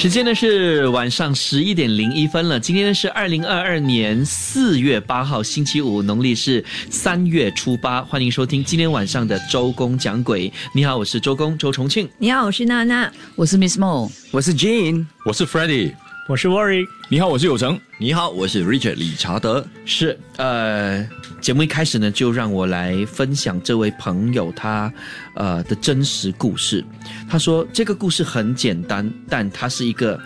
[0.00, 2.58] 时间呢是晚上十一点零一分了。
[2.58, 8.00] 今天呢是二零二二年四月八号星期五，农历是三月初八。
[8.04, 10.50] 欢迎收听今天晚上的周公讲鬼。
[10.74, 12.08] 你好，我是周公周重庆。
[12.16, 15.92] 你好，我是娜娜，我是 Miss Mo，我是 Jane，我是 Freddie，
[16.28, 16.86] 我是 Worry。
[17.08, 17.78] 你好，我是有成。
[17.98, 19.66] 你好，我是 Richard 理查德。
[19.84, 21.04] 是呃，
[21.40, 24.92] 节目一开始呢，就让我来分享这位朋友他
[25.34, 26.84] 呃的真实故事。
[27.28, 30.20] 他说这个故事很简单，但它是一个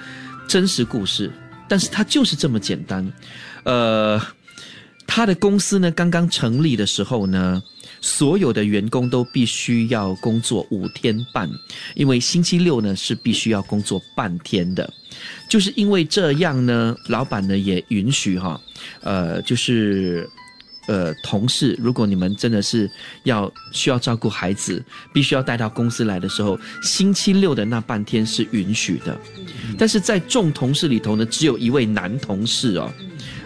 [0.47, 1.31] 真实故事，
[1.67, 3.11] 但是它就是这么简单。
[3.63, 4.21] 呃，
[5.07, 7.63] 他的公司呢刚刚成立的时候呢，
[8.05, 11.51] 所有的员工都必须要工作五天半，
[11.95, 14.93] 因为星期六呢是必须要工作半天的。
[15.49, 18.61] 就是因为这样呢，老板呢也允许哈，
[19.01, 20.29] 呃，就是
[20.87, 22.91] 呃，同事，如果你们真的是
[23.23, 29.19] 要需要照顾孩子，必须要带到公司来的时候，星期六的那半天是允许的。
[29.79, 32.93] 但是在众同事里头呢，只有一位男同事哦，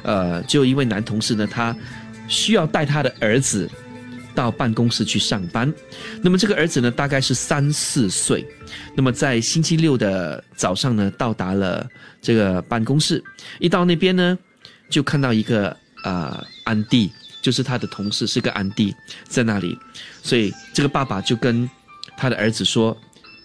[0.02, 1.76] 呃，只有一位男同事呢，他
[2.26, 3.70] 需要带他的儿子
[4.38, 5.74] 到办公室去上班。
[6.22, 8.46] 那么这个儿子呢，大概是三四岁。
[8.94, 11.84] 那么在星期六的早上呢，到达了
[12.22, 13.20] 这个办公室，
[13.58, 14.38] 一到那边呢，
[14.88, 17.10] 就看到一个呃安迪，
[17.42, 18.94] 就是他的同事是个安迪
[19.26, 19.76] 在那里，
[20.22, 21.68] 所以这个爸爸就跟
[22.16, 22.96] 他的儿子说：“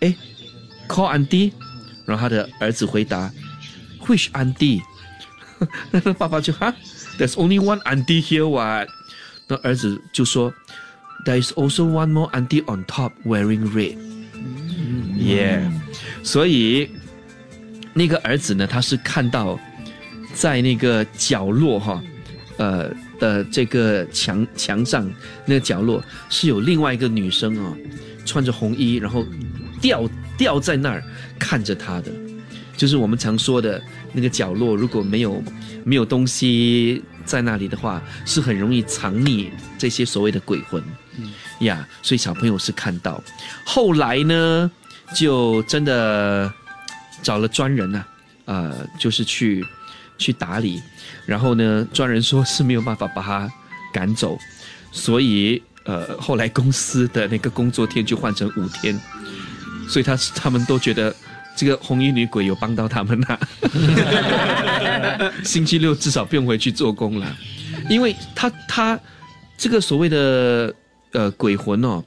[0.02, 0.16] 哎
[0.88, 1.52] ，call 安迪。”
[2.06, 3.32] 然后他的儿子回答
[4.06, 4.80] ：“Which 安迪？”
[6.20, 6.72] 爸爸就哈
[7.18, 8.88] ，There's only one auntie here, what？
[9.48, 10.54] 那儿子就说
[11.26, 13.98] ：“There is also one more auntie on top wearing red。”
[15.18, 15.72] Yeah，，
[16.24, 16.90] 所以
[17.94, 19.60] 那个儿子呢，他是看到
[20.34, 22.04] 在那个角落哈，
[22.58, 25.10] 呃的这个墙墙上
[25.46, 27.78] 那个角落是有另外一个女生哦，
[28.26, 29.26] 穿着红衣，然后
[29.80, 31.04] 吊吊在那儿
[31.40, 32.12] 看着他的，
[32.76, 33.82] 就是我们常说的
[34.14, 35.44] 那个角落，如果没有
[35.84, 40.82] 没有东西在那里的话，是很容易藏匿这些所谓的鬼魂
[41.60, 41.86] 呀。
[42.02, 43.22] 所以小朋友是看到，
[43.66, 44.72] 后来呢？
[45.14, 46.52] 就真的
[47.22, 48.04] 找了专人呢，
[48.46, 49.64] 呃，就是去
[50.18, 50.82] 去打理，
[51.28, 53.52] 然后呢，专人说是没有办法把他
[53.94, 54.40] 赶走，
[54.92, 59.00] 所以呃，后来公司的那个工作天就换成五天，
[59.88, 61.16] 所以他他们都觉得
[61.56, 63.40] 这个红衣女鬼有帮到他们呐，
[65.44, 67.36] 星期六至少不用回去做工了，
[67.90, 69.00] 因为他他
[69.58, 70.74] 这个所谓的
[71.12, 72.04] 呃鬼魂哦，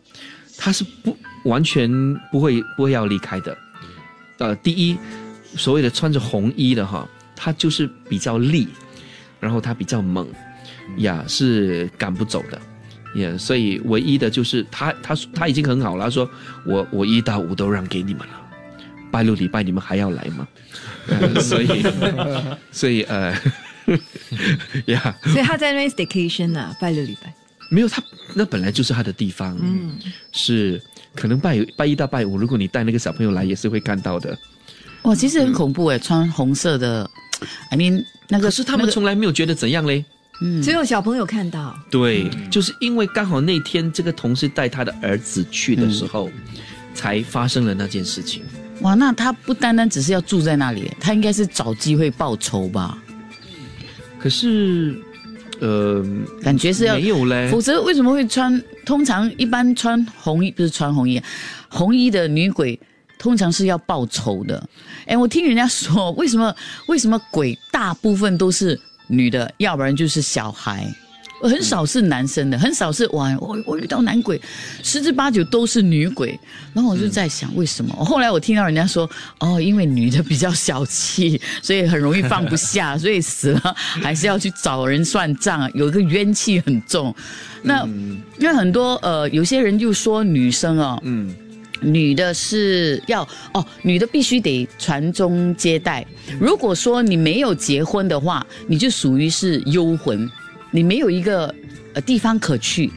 [0.58, 1.16] 他是不。
[1.44, 1.88] 完全
[2.32, 3.56] 不会不会要离开的，
[4.38, 4.98] 呃，第一，
[5.56, 8.66] 所谓的穿着红衣的哈，他就是比较厉，
[9.38, 10.26] 然后他比较猛，
[10.96, 12.60] 呀，是赶不走的，
[13.14, 16.28] 也，所以唯一的就是他他他已经很好了，他说
[16.66, 18.34] 我我一到五都让给你们了，
[19.16, 20.46] 拜六礼拜你们还要来吗？
[21.40, 21.82] 所以
[22.70, 23.34] 所以呃，
[24.92, 27.32] 呀，所以他在那边 station 呢，拜六礼拜
[27.70, 28.02] 没有他
[28.34, 29.96] 那本来就是他的地方，嗯，
[30.32, 30.78] 是。
[31.14, 34.36] 可能拜拜一到拜五，如果你带那个小朋友来，也是会看到的。
[35.04, 37.08] 哇，其实很恐怖哎，穿红色的
[37.70, 40.04] ，I mean 那个是他们从来没有觉得怎样嘞。
[40.42, 41.74] 嗯，只有小朋友看到。
[41.90, 46.30] 对，就是因为刚好那天这个同事带他的儿子去的时候，
[46.92, 48.44] 才发生了那件事情。
[48.80, 52.98] 哇，那他不单单只是要住在那里，他应该是找机会报仇吧？
[54.18, 55.00] 可是。
[55.58, 56.04] 呃，
[56.42, 58.62] 感觉是要没有嘞，否则为什么会穿？
[58.84, 61.18] 通常一般穿红衣不是穿红衣，
[61.70, 62.78] 红衣的女鬼
[63.18, 64.62] 通常是要报仇的。
[65.06, 66.54] 哎，我听人家说，为什么
[66.88, 70.86] 为什么鬼大部分都是女的，要不然就是小孩。
[71.48, 74.40] 很少是男生的，很少是哇，我我遇到男鬼，
[74.82, 76.38] 十之八九都是女鬼。
[76.74, 77.94] 然后我就在想，为什么？
[78.04, 87.14] 后来我听到人家说，哦，因为女的比较小气， 所以很容易放不下， 所以死了还是要去找人算账，有一个冤气很重。
[87.62, 87.84] 那
[88.38, 91.34] 因为很多呃，有些人就说女生哦，嗯，
[91.80, 96.06] 女的是要哦，女的必须得传宗接代。
[96.38, 100.30] 如果说你没有结婚的话，你就属于是幽魂。
[100.76, 101.52] 你没有一个
[101.94, 102.92] 呃地方可去，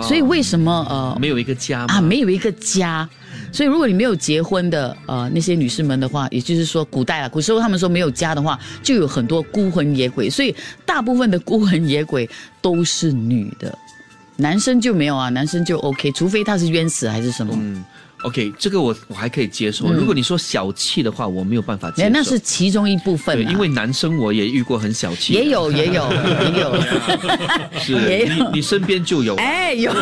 [0.00, 2.00] 所以为什么呃没有一个家啊？
[2.00, 3.08] 没有一个家，
[3.50, 10.54] 所以如果你没有结婚的呃那些女士们的话，也就是说古代啊，古时候他们说没有家的话，就有很多孤魂野鬼，所以
[10.86, 12.30] 大部分的孤魂野鬼
[12.62, 13.76] 都是女的，
[14.36, 17.52] 男生就没有啊，男生就 OK，除非他是冤死还是什么。
[18.24, 19.92] OK，这个我我还可以接受。
[19.92, 22.06] 如果你说小气的话，我没有办法接受。
[22.06, 26.10] 哎，那是其中一部分对，啊，因为男生我也遇过很小气，也有也有
[26.54, 26.80] 也有，
[27.78, 28.34] 是 也有。
[28.34, 29.92] 你你身边就有，哎有，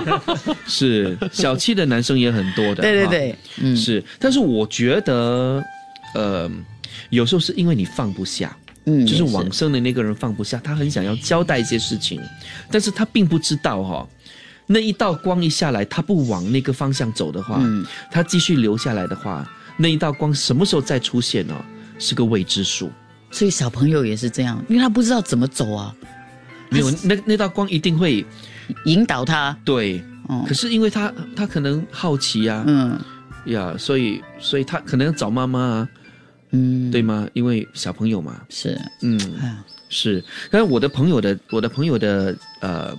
[0.66, 2.76] 是小气的男生也很多的。
[2.76, 5.62] 对对对，嗯，是，但是我觉得，
[6.14, 6.50] 呃，
[7.10, 8.56] 有时候是因为你放不下，
[8.86, 9.22] 嗯就是。
[9.30, 12.20] 往生的那个人放不下，他很想要交代一些事情，
[12.70, 14.08] 但是他并不知道哈、
[14.72, 17.84] 那一道光一下来，他不往那个方向走的话，嗯。
[18.08, 19.44] 他继续留下来的话，
[19.76, 21.54] 那一道光什么时候再出现呢、
[21.98, 22.88] 是个未知数。
[23.32, 25.92] 所以小朋友也是这样，因为他不知道怎么走啊，
[26.68, 28.24] 没有，那那道光一定会
[28.84, 30.44] 引导他，对，哦。
[30.46, 32.96] 可是因为他他可能好奇啊，嗯。
[33.46, 35.88] 呀，所以所以他可能要找妈妈啊，
[36.52, 37.26] 嗯，对吗？
[37.32, 39.18] 因为小朋友嘛，是，嗯。
[39.92, 40.22] 是，
[40.52, 42.96] 但是我的朋友的我的朋友的呃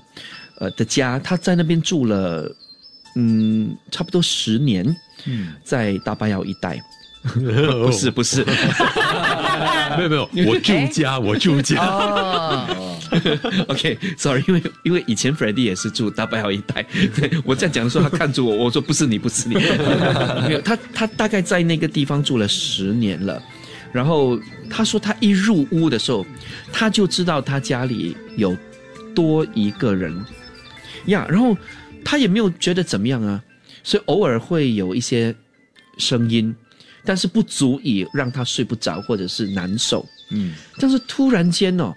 [0.62, 2.56] 呃的家，他在那边住了，
[3.16, 4.86] 嗯，差不多十年，
[5.26, 6.80] 嗯，在大巴窑一带。
[7.22, 8.44] 不是不 是
[9.96, 11.78] 没有没有，我住家，我住家。
[11.80, 12.98] 哦，，
[13.70, 16.84] OK，sorry，、因为因为以前 Freddie 也是住大巴窑一带，
[17.16, 23.40] 对我这样讲的时候，他看住我，我说不是你不是你，没有他他大概在那个地方住了十年了，
[23.92, 26.26] 然后他说他一入屋的时候，
[26.74, 28.58] 他就知道他家里有
[29.14, 30.12] 多一个人
[31.06, 31.58] 呀，然后
[32.04, 33.44] 他也没有觉得怎么样啊，
[33.84, 35.36] 所以偶尔会有一些
[35.98, 36.56] 声音，
[37.04, 40.06] 但是不足以让他睡不着或者是难受。
[40.30, 41.94] 嗯，但是突然间哦，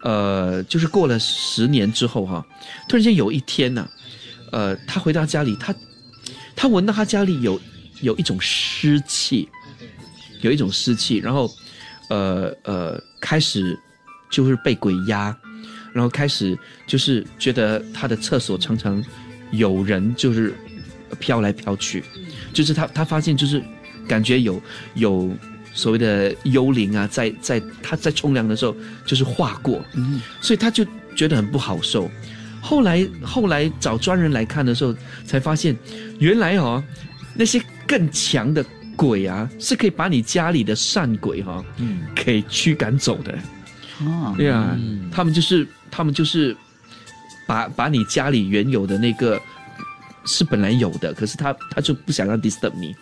[0.00, 2.44] 呃，就是过了十年之后哈、
[2.88, 3.88] 突然间有一天呢、
[4.52, 5.74] 呃，他回到家里，他
[6.54, 7.60] 他闻到他家里有
[8.00, 9.48] 有一种湿气，
[10.40, 11.50] 有一种湿气，然后
[12.08, 13.78] 呃呃开始
[14.30, 15.36] 就是被鬼压，
[15.96, 16.56] 然后开始
[16.86, 19.02] 就是觉得他的厕所常常
[19.50, 20.52] 有人就是
[21.18, 22.04] 飘来飘去，
[22.52, 23.62] 就是他他发现就是
[24.06, 24.62] 感觉有
[24.92, 25.30] 有
[25.72, 28.76] 所谓的幽灵啊，在在他在冲凉的时候
[29.06, 30.84] 就是划过，嗯所以他就
[31.16, 32.10] 觉得很不好受。
[32.60, 34.94] 后来后来找专人来看的时候，
[35.24, 35.74] 才发现
[36.18, 36.84] 原来哦
[37.34, 38.62] 那些更强的
[38.96, 43.38] 鬼啊，是可以把你家里的善鬼哈、嗯给驱赶走的。
[44.04, 44.76] 哦，对呀，
[45.10, 46.56] 他们就是他们就是
[47.46, 49.40] 把把你家里原有的那个
[50.24, 52.94] 是本来有的，可是他他就不想让 disturb 你，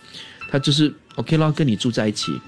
[0.51, 2.39] 他就是 OK 咯，跟你住在一起。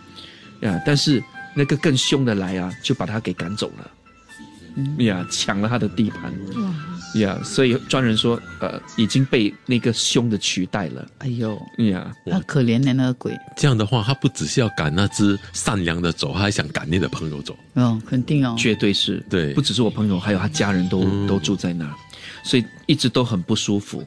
[0.61, 1.21] 呀，但是
[1.55, 5.03] 那个更凶的来啊，就把他给赶走了。
[5.03, 6.31] 呀，抢了他的地盘，
[7.15, 17.57] 呀，所以专人说，呃，已经被那个凶的取代了，哎呦，呀，他可怜的那个鬼，这样的话，他不只是要赶那只善良的走，他还想赶你的朋友走。
[17.75, 19.53] 嗯，肯定哦，绝对是，对。
[19.53, 21.25] 不只是我朋友，还有他家人都、嗯。
[21.27, 21.93] 都住在那儿，
[22.43, 24.05] 所以一直都很不舒服。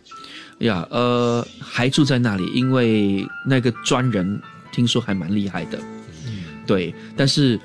[0.58, 5.78] 呀，呃，还住在那里，因为那个专人听说还蛮厉害的，
[6.26, 6.44] 嗯。
[6.66, 7.58] 对，但是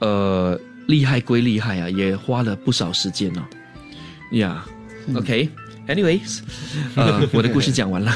[0.00, 3.42] 呃，厉害归厉害啊，也花了不少时间哦。
[4.32, 4.64] 呀、
[5.24, 5.48] k
[5.88, 6.40] anyways，
[6.96, 8.12] 呃， 我的故事讲完了，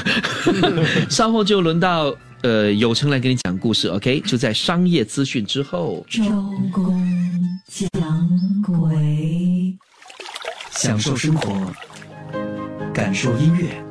[1.09, 4.19] 稍后就轮到呃有成来给你讲故事，OK？
[4.21, 6.05] 就在商业资讯之后。
[6.09, 6.23] 周
[6.71, 7.03] 公
[7.67, 9.77] 讲鬼，
[10.71, 11.71] 享受生活，
[12.93, 13.83] 感受音乐，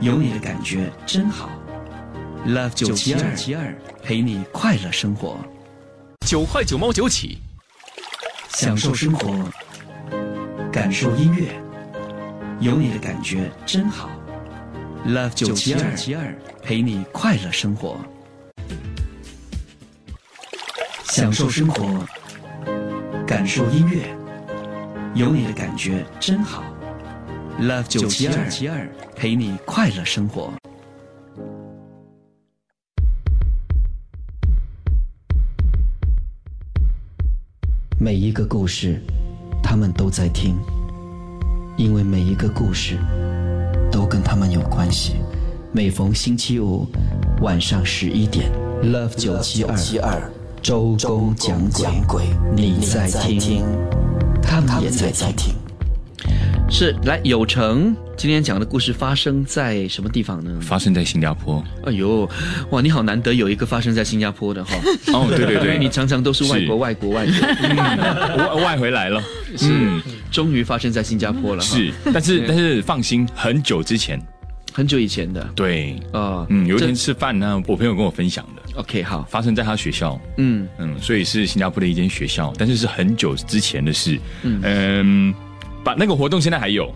[0.00, 1.50] 有你的感觉真好。
[2.46, 5.36] Love 九七二七二陪你快乐生活，
[6.26, 7.38] 九块九毛九起，
[8.50, 9.44] 享受生活，
[10.72, 11.60] 感受音乐，
[12.60, 14.10] 有你的感觉真好。
[15.06, 17.96] Love 九七二七二陪你快乐生活，
[21.04, 22.04] 享受生活，
[23.24, 24.12] 感受音乐，
[25.14, 26.64] 有你的感觉真好。
[27.60, 30.52] Love 九七二七二陪你快乐生活。
[38.00, 39.00] 每一个故事，
[39.62, 40.56] 他们都在听，
[41.78, 42.98] 因为每一个故事
[43.90, 45.14] 都跟他们有关系。
[45.70, 46.84] 每逢星期五
[47.40, 48.50] 晚上十一点
[48.82, 49.62] ，Love 九七
[50.00, 50.20] 二
[50.60, 51.32] 周公
[51.70, 52.24] 讲鬼，
[52.56, 53.08] 你在
[53.38, 53.64] 听，
[54.42, 55.54] 他们也在听。
[56.70, 60.50] 是来有成今天讲的故事发生在什么地方呢？
[60.60, 61.62] 发生在新加坡。
[61.86, 62.28] 哎呦，
[62.70, 64.74] 哇，你好难得有一个发生在新加坡的哈。
[65.12, 69.22] 哦，对对对， 你常常都是外国、外国、外国，外外回来了。
[69.62, 71.62] 嗯，终于发生在新加坡了。
[71.62, 74.20] 是，但是但是放心，很久之前，
[74.72, 76.46] 很久以前的对，啊。
[76.48, 80.20] 嗯，有一天吃饭呢，我朋友跟我分享的，OK 好，发生在他学校。
[80.36, 84.18] 嗯嗯，所以是新加坡的一间学校，但是是很久之前的事。
[84.42, 85.34] 嗯，
[85.82, 86.94] 把那个活动现在还有，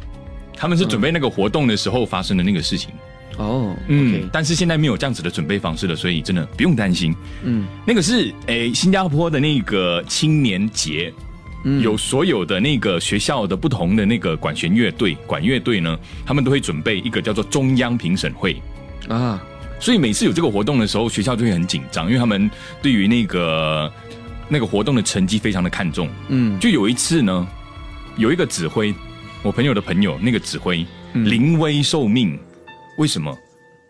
[0.56, 2.90] 他们是准备那个活动的时候发生的那个事情。
[3.38, 7.16] 哦，嗯但是现在没有这样子的准备方式了，所以真的不用担心。
[7.42, 11.10] 嗯那个是诶，新加坡的那个青年节，
[11.64, 18.60] 嗯有所有的那个学校的不同的那个管弦乐队、管乐队呢，他们都会准备一个叫做中央评审会。
[19.08, 19.42] 啊，
[19.80, 22.50] 所以每次有这个活动的时候，学校就会很紧张，因为他们
[22.80, 23.92] 对于那个
[24.48, 26.08] 那个活动的成绩非常的看重。
[26.28, 27.48] 嗯就有一次呢，
[28.16, 28.94] 有一个指挥，
[29.42, 32.38] 我朋友的朋友那个指挥临危受命，
[32.96, 33.36] 为什么？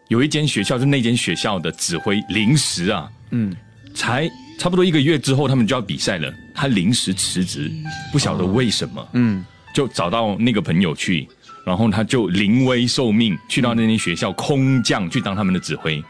[0.08, 3.54] 有一间学校，就那间学校的指挥临时啊，嗯，
[3.94, 4.28] 才
[4.62, 7.68] 差不多一个月之后，他们就要比赛了，他临时辞职，
[8.12, 11.26] 不晓得为什么，嗯就找到那个朋友去，
[11.66, 16.00] 然后他就临危受命，去到那间学校空降去当他们的指挥。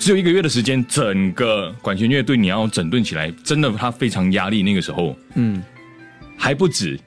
[0.00, 4.60] 只有一个月的时间，整个管弦乐队你要整顿起来，真的他非常压力。
[4.60, 5.62] 那个时候嗯
[6.36, 6.98] 还不止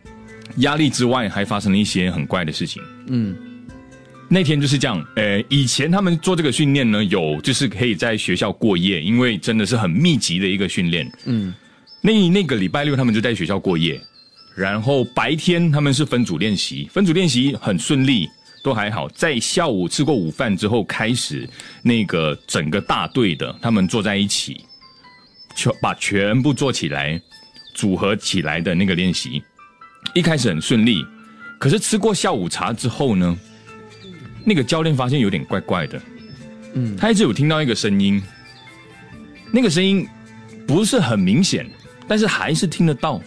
[0.59, 2.81] 压力之外，还发生了一些很怪的事情。
[3.07, 3.35] 嗯
[4.29, 11.09] 那天就是这样，呃，以前他们做这个训练呢，有就是可以在学校过夜，因为真的是很密集的一个训练。
[11.25, 11.53] 嗯
[12.01, 13.99] 那那个礼拜六他们就在学校过夜，
[14.55, 18.29] 然后白天他们是分组练习，分组练习很顺利，
[18.63, 19.09] 都还好。
[19.09, 21.49] 在下午吃过午饭之后，开始
[21.81, 24.61] 那个整个大队的他们坐在一起，
[25.55, 27.19] 全把全部做起来，
[27.73, 29.41] 组合起来的那个练习，
[30.13, 31.05] 一开始很顺利，
[31.57, 33.37] 可是吃过下午茶之后呢，
[34.47, 36.01] 那个教练发现有点怪怪的，
[36.73, 36.95] 嗯。
[36.95, 38.23] 他一直有听到一个声音，
[39.51, 40.07] 那个声音
[40.65, 41.69] 不是很明显，
[42.07, 43.21] 但是还是听得到，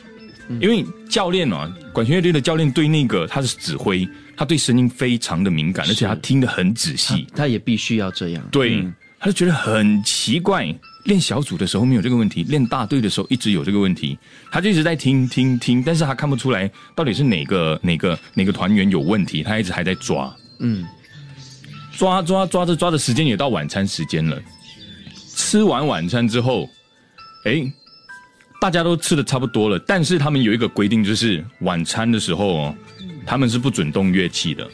[0.58, 8.42] 因为教练啊，管弦乐队的教练对那个他是指挥，他对声音非常的敏感，而且他听得很仔细，他也必须要这样。
[8.50, 8.94] 对，嗯。
[9.18, 10.74] 他就觉得很奇怪。
[11.04, 14.18] 练小组的时候没有这个问题，练大队的时候一直有这个问题，
[14.50, 20.34] 他就一直在听听听，但是他看不出来到底是哪个哪个哪个团员有问题，他一直还在抓。
[20.58, 20.84] 嗯
[22.00, 24.40] 抓抓抓着抓着，时间也到晚餐时间了。
[25.36, 26.66] 吃完晚餐之后，
[27.44, 27.62] 哎，
[28.58, 32.74] 大家都吃的差不多了，但是他们有一个规定，就是晚餐的时候哦，
[33.26, 34.66] 他们是不准动乐器的，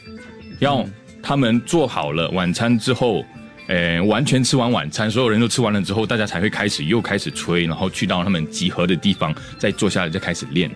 [0.60, 0.86] 要
[1.20, 3.24] 他们做好了晚餐之后，
[3.66, 10.70] 诶，完全吃完晚餐，所有人都吃完了之后，大家才会开始又开始吹，然后去到他们集合的地方，再坐下来再开始练。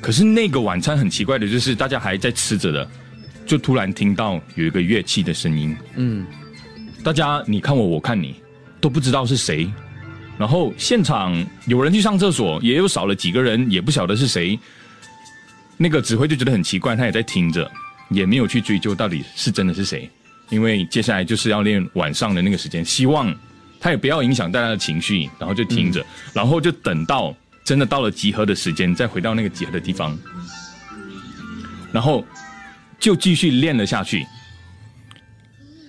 [0.00, 2.88] 可是那个晚餐很奇怪的，就是大家还在吃着的，
[3.46, 6.26] 就突然听到有一个乐器的声音，嗯。
[7.02, 8.34] 大家你看我，我看你，
[8.80, 9.70] 都不知道是谁。
[10.38, 11.32] 然后现场
[11.66, 14.58] 有人去上厕所，也有少了几个人，也不晓得是谁。
[15.76, 17.70] 那个指挥就觉得很奇怪，他也在听着，
[18.08, 20.08] 也没有去追究到底是真的是谁，
[20.48, 23.32] 因为接下来就是要练晚上的那个时间，希望
[23.78, 30.18] 他也不要影响大家的情绪，然后就听着，然后就等到真的到了集合的时间，再回到那个集合的地方，
[31.92, 32.24] 然后
[33.04, 34.26] 就继续练了下去。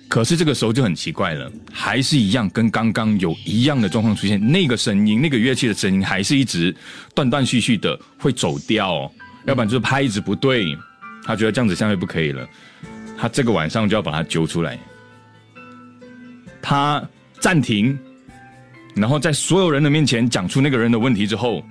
[0.06, 6.76] 可是这个时候就很奇怪了，还是一样跟刚刚有一样的状况出现，那个声音，那个乐器的声音还是一直
[7.14, 9.10] 断断续续的会走调，
[9.46, 10.76] 要不然就是拍子不对，
[11.24, 12.46] 他觉得这样子下面不可以了，
[13.16, 14.78] 他这个晚上就要把它揪出来，
[16.60, 17.02] 他
[17.40, 17.98] 暂停，
[18.94, 21.64] 然后在所有人的面前讲出那个人的问题之后，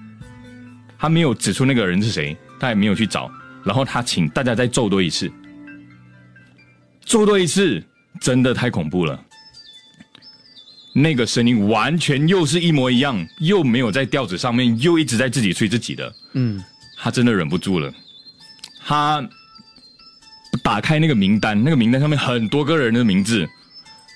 [0.97, 3.31] 他没有指出那个人是谁，他也没有去找，
[3.65, 5.29] 然后他请大家再奏多一次，
[7.05, 7.83] 奏多一次。
[8.21, 9.21] 真的太恐怖了，
[10.93, 16.63] 那个声音完全又是一模一样，又没有在调子上面，又一直在自己吹自己的，嗯
[16.97, 17.93] 他真的忍不住了，
[18.85, 19.21] 他
[20.63, 23.39] 打开那个名单，那个名单上面很多个人的名字，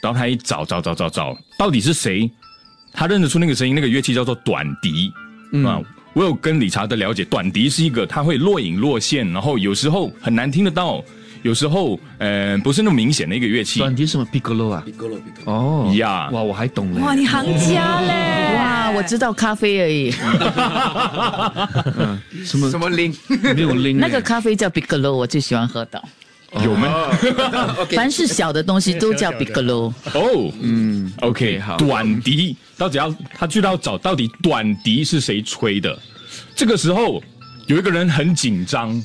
[0.01, 2.31] 然后他一找找找找找，到底是谁？
[2.93, 5.11] 他认得出那个声音，那个乐器叫做短笛，
[5.65, 11.03] 啊，我有跟理查德了解，短笛是一个它会若隐若现，然后有时候很难听得到。
[11.41, 13.79] 有时候，呃，不是那么明显的一个乐器。
[13.79, 14.83] 短笛什么 piccolo 啊
[15.45, 16.99] 哦呀哇，我还懂了。
[16.99, 18.57] 哇，你行家嘞！
[18.57, 20.11] 哇，我知道咖啡而已，
[22.43, 23.15] 什么什么铃？
[23.55, 26.03] 没有拎那个咖啡叫 Bigelow，我最喜欢喝的。
[26.63, 27.11] 有吗？
[27.95, 29.93] 凡是小的东西都叫 Bigelow。
[30.13, 35.97] 哦，嗯，OK，好短笛，到底要他去到找到底短笛是谁吹的？
[36.55, 37.21] 这个时候
[37.67, 38.99] 有一个人很紧张，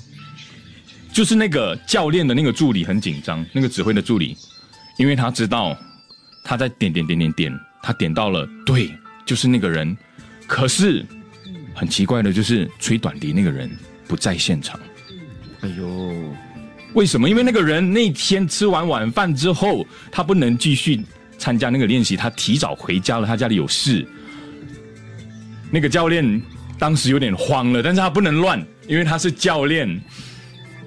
[1.12, 4.36] 就是那个教练的那个助理很紧张，那个指挥的助理，
[4.96, 5.76] 因为他知道
[6.42, 8.90] 他在点点点点点，他点到了，对，
[9.26, 9.96] 就是那个人。
[10.46, 11.04] 可是
[11.74, 13.70] 很奇怪的就是吹短笛那个人
[14.06, 14.78] 不在现场。
[15.60, 16.34] 哎呦，
[16.94, 17.28] 为什么？
[17.28, 21.00] 因为那个人那天吃完晚饭之后，他不能继续
[21.36, 24.06] 参加那个练习，他提早回家了，他家里有事。
[25.70, 26.40] 那个教练
[26.78, 30.00] 当时有点慌了，但是他不能乱，因为他是教练，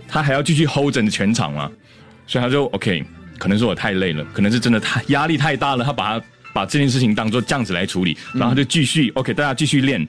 [0.08, 1.70] 他还要继续 hold 整全场嘛，
[2.26, 3.04] 所以他就 OK，
[3.38, 10.08] 可能是我太累了，可能是真的太压力太大了，他把他把这件事情当做这样子来处理，然后就继续 OK，大家继续练，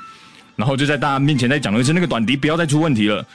[0.55, 3.27] 然后就在大家面前再讲了一次那个短笛不要再出问题了，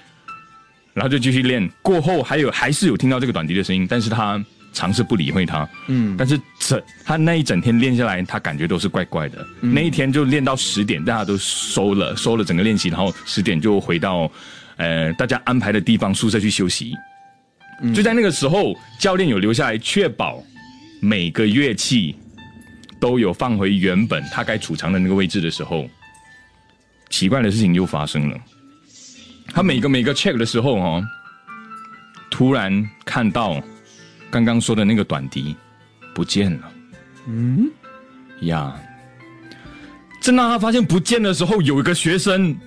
[0.94, 1.70] 然后就继续练。
[1.82, 9.46] 过后还有还是有听到这个短笛的声音，但是他尝试不理会他，嗯，但是整他那一整天练下来，他感觉都是怪怪的。
[9.62, 14.32] 那一天就练到十点，大家都收了收了整个练习，然后十点就回到
[14.78, 16.94] 呃大家安排的地方宿舍去休息。
[17.94, 20.42] 就在那个时候，教练有留下来确保
[21.02, 22.16] 每个乐器
[23.00, 25.88] 都有放回原本它该储藏的那个位置的时候，
[27.10, 28.38] 奇怪的事情又发生了。
[29.54, 31.04] 他每个每个 check 的时候哦，
[32.30, 33.62] 突然看到
[34.32, 35.56] 刚刚说的那个短笛
[36.14, 36.72] 不见了。
[37.28, 37.70] 嗯，
[38.42, 38.76] 呀，
[40.20, 42.58] 正当他发现不见的时候，有一个学生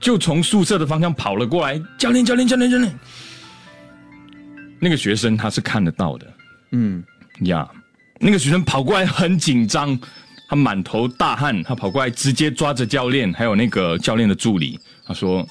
[0.00, 2.92] 就从宿舍的方向跑了过来，教练，教练，教练，教练。
[4.80, 6.34] 那个学生他是看得到的，
[6.72, 7.02] 嗯。
[7.40, 7.68] 呀，
[8.18, 9.98] 那个学生跑过来很紧张，
[10.48, 15.46] 他满头大汗，他跑过来直接抓着教练，还有那个教练的助理，他说：“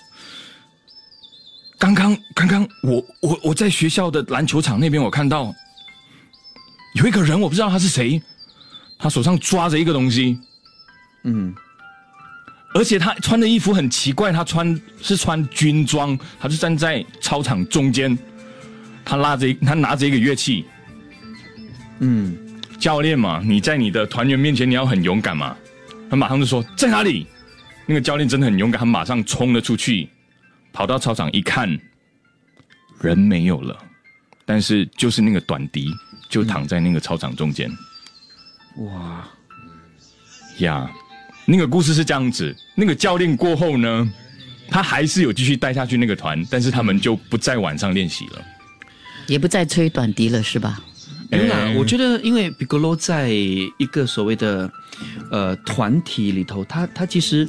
[1.77, 5.53] 刚刚刚刚我我我在学校的篮球场那边，我看到
[6.93, 8.21] 有一个人，我不知道他是谁，
[8.97, 10.39] 他手上抓着一个东西，
[11.23, 11.53] 嗯，
[12.73, 18.17] 而且他穿的衣服很奇怪，他穿是穿军装，他就站在操场中间。”
[19.07, 20.65] 他拉着他拿着一个乐器，
[21.99, 22.35] 嗯，
[22.79, 25.55] 教练嘛，你在你的团员面前你要很勇敢嘛。
[26.09, 27.27] 他马上就说在哪里？
[27.85, 30.09] 那个教练真的很勇敢，他马上冲了出去，
[30.75, 31.79] 跑到操场一看，
[32.99, 33.77] 人没有了，
[34.43, 35.89] 但是就是那个短笛
[36.27, 37.71] 就躺在那个操场中间。
[38.79, 39.25] 哇
[40.57, 40.91] 呀，
[41.45, 42.53] 那个故事是这样子。
[42.75, 44.13] 那个教练过后呢，
[44.67, 48.45] 他还是有继续带下去那个团，但是他们就不在晚上练习了。
[49.27, 50.83] 也不再吹短笛了，是吧？
[51.31, 54.69] 有啦，我觉得因为 Bigolo 在一个所谓的
[55.31, 57.47] 呃团体里头，他他其实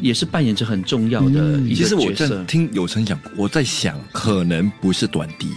[0.00, 1.74] 也是扮演着很重要的一个角色。
[1.74, 5.48] 其实我在听有成讲，我在想，可能不是短笛，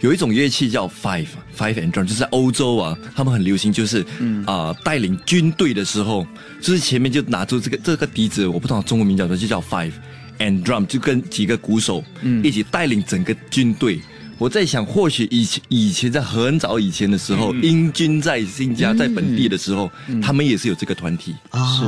[0.00, 4.04] 有一种乐器叫 Five Five and Drum，就是在欧洲啊，他们很流行，就是
[4.46, 6.26] 啊带领军队的时候，
[6.60, 9.92] 就是前面就拿出这个这个笛子，我不知道中文名叫什么，就叫 Five
[10.38, 12.04] and Drum，就跟几个鼓手
[12.42, 14.00] 一起带领整个军队。
[14.38, 19.90] 我在想，或许以前以前在很早以前的时候，英军在新加在本地的时候，
[20.22, 21.34] 他们也是有这个团体。
[21.52, 21.84] 是，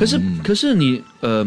[0.00, 1.46] 可是可是你呃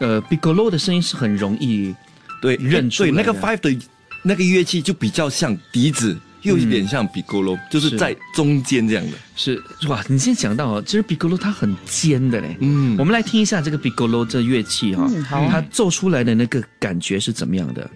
[0.00, 1.94] 呃，Bigolo 的声音是很容易
[2.42, 3.78] 对认出对那个 Five 的
[4.24, 9.16] 那个乐器就比较像笛子，又有点像 Bigolo，就是在中间这样的。
[9.36, 12.56] 是哇，你先想到哦，其实 Bigolo 它很尖的嘞。
[12.58, 17.88] 嗯，我们来听一下这个 Bigolo 这乐器哈，它奏出来的那个感觉是怎么样的？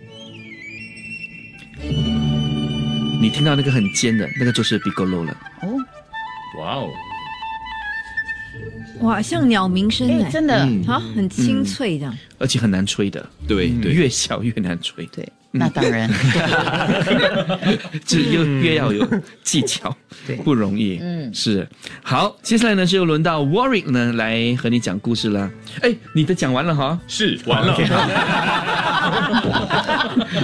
[3.21, 5.37] 你听到那个很尖的那个就是 Bigolo 了。
[5.63, 5.69] 哦，
[6.61, 6.89] 哇哦，
[9.01, 10.55] 哇，像鸟鸣声哎，真的。
[10.87, 16.11] 啊，很清脆这样，而且很难吹的，对对，越小越难吹，对，那当然，
[18.07, 19.07] 这又越要有
[19.43, 21.67] 技巧， 对，不容易，嗯，是。
[22.03, 25.51] 好，接下来呢就轮到 Warwick 呢来和你讲故事了。
[25.83, 26.99] 哎，你的讲完了哈？
[27.09, 27.77] 是完了，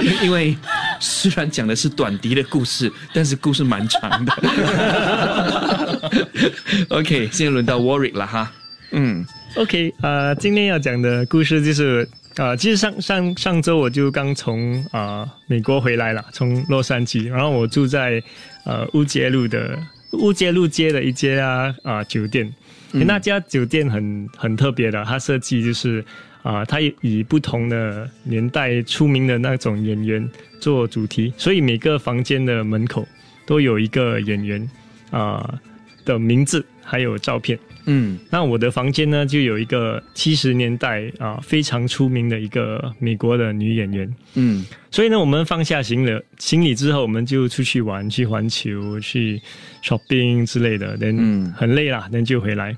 [0.23, 0.57] 因为。
[0.99, 4.33] 虽然讲的是短笛的故事，但是故事蛮长的。
[6.90, 8.53] OK，现在轮到 Warwick 了哈。
[8.92, 9.25] 嗯
[9.57, 18.23] ，OK，呃，今天要讲的故事就是，呃，其实上上上周我就刚从啊美国回来了，从洛杉矶，然后我住在
[18.64, 19.79] 呃乌街路的
[20.12, 22.53] 乌街路街的一家啊酒店，
[22.92, 26.05] 那家酒店很很特别的，它设计就是。
[26.42, 33.05] 啊，他以不同的年代出名的那种演员做主题，所以每个房间的门口
[33.45, 34.71] 都有一个演员
[35.11, 35.59] 啊
[36.07, 37.59] 的名字，还有照片。
[37.85, 44.12] 嗯，那我的房间呢，就有一个七十年代啊非常出名的一个美国的女演员。
[44.35, 49.40] 嗯，所以呢，我们放下行李行李之后，我们就出去玩，去环球，去
[49.85, 50.97] shopping 之类的。
[50.97, 52.77] 等很累了，等就回来。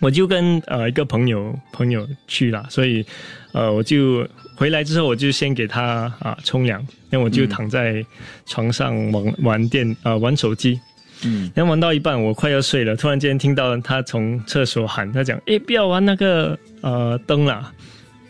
[0.00, 3.06] 我就跟呃一个朋友朋友去了，所以
[3.52, 8.04] 呃我就回来之后，我就先给他啊冲凉，那我就躺在
[8.44, 10.78] 床上玩玩电啊玩手机，
[11.54, 17.72] 然后玩到一半，我快要睡了，突然间听到他从厕所喊，他讲：“哎，不要玩那个呃灯啦！”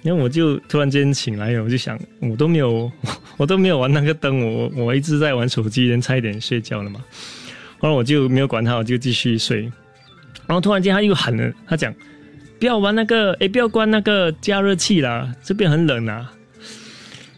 [0.02, 2.90] 然后我就突然间醒来，我就想，我都没有
[3.38, 7.00] 我都没有玩那个灯，我我一直在玩手机，人差一点睡觉了嘛，
[7.78, 9.62] 后来我就没有管他，我就继续睡。
[10.46, 11.94] 然后突然间他又喊了，他讲
[12.60, 16.30] ：“不要玩那个，哎，不要关那个加热器啦，这边很冷啊。”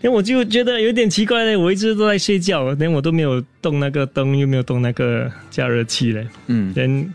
[0.03, 6.27] 因为我就觉得有点奇怪嘞，我一直都在睡觉，连我都没有动那个灯，又没有动那个加热器嘞。
[6.49, 7.15] 嗯连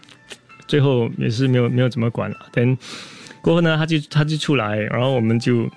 [0.68, 2.38] 最后也是没有没有怎么管了。
[2.52, 2.78] 等
[3.42, 5.70] 过后呢，他就他就出来，然后我们就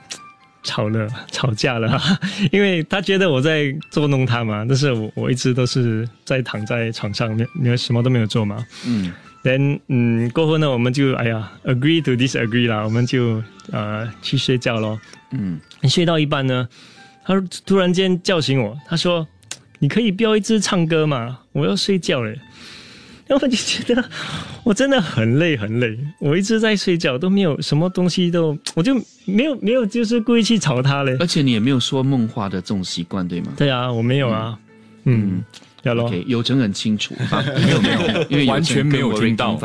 [0.62, 2.00] 吵了 吵架了，
[2.50, 8.64] 因为他觉得我在捉弄他嘛，但是我我一直都是在躺在床上，没没有什么都没有做嘛。
[8.86, 9.12] 嗯
[9.42, 14.98] then 嗯，过后呢，我们就哎呀，agree to disagree 啦，我们就呃去睡觉咯。
[15.32, 16.66] 嗯睡到一半呢，
[17.24, 19.26] 他突然间叫醒我，他说
[19.80, 22.30] ：“你可以标一只唱歌嘛，我要睡觉了。”
[23.26, 24.04] 然后我就觉得
[24.64, 31.16] 我真的很累很累，我一直在睡觉，都没有什么东西都，我就没有没有就是故意去吵他嘞。
[31.18, 33.46] 而且你也没有说梦话的这种习惯，对吗？
[33.56, 34.58] 对啊，我没有啊，
[35.04, 35.42] 嗯，
[35.84, 36.04] 要咯。
[36.04, 39.58] OK，有成很清楚，啊没有没有， 因为完全没有听到。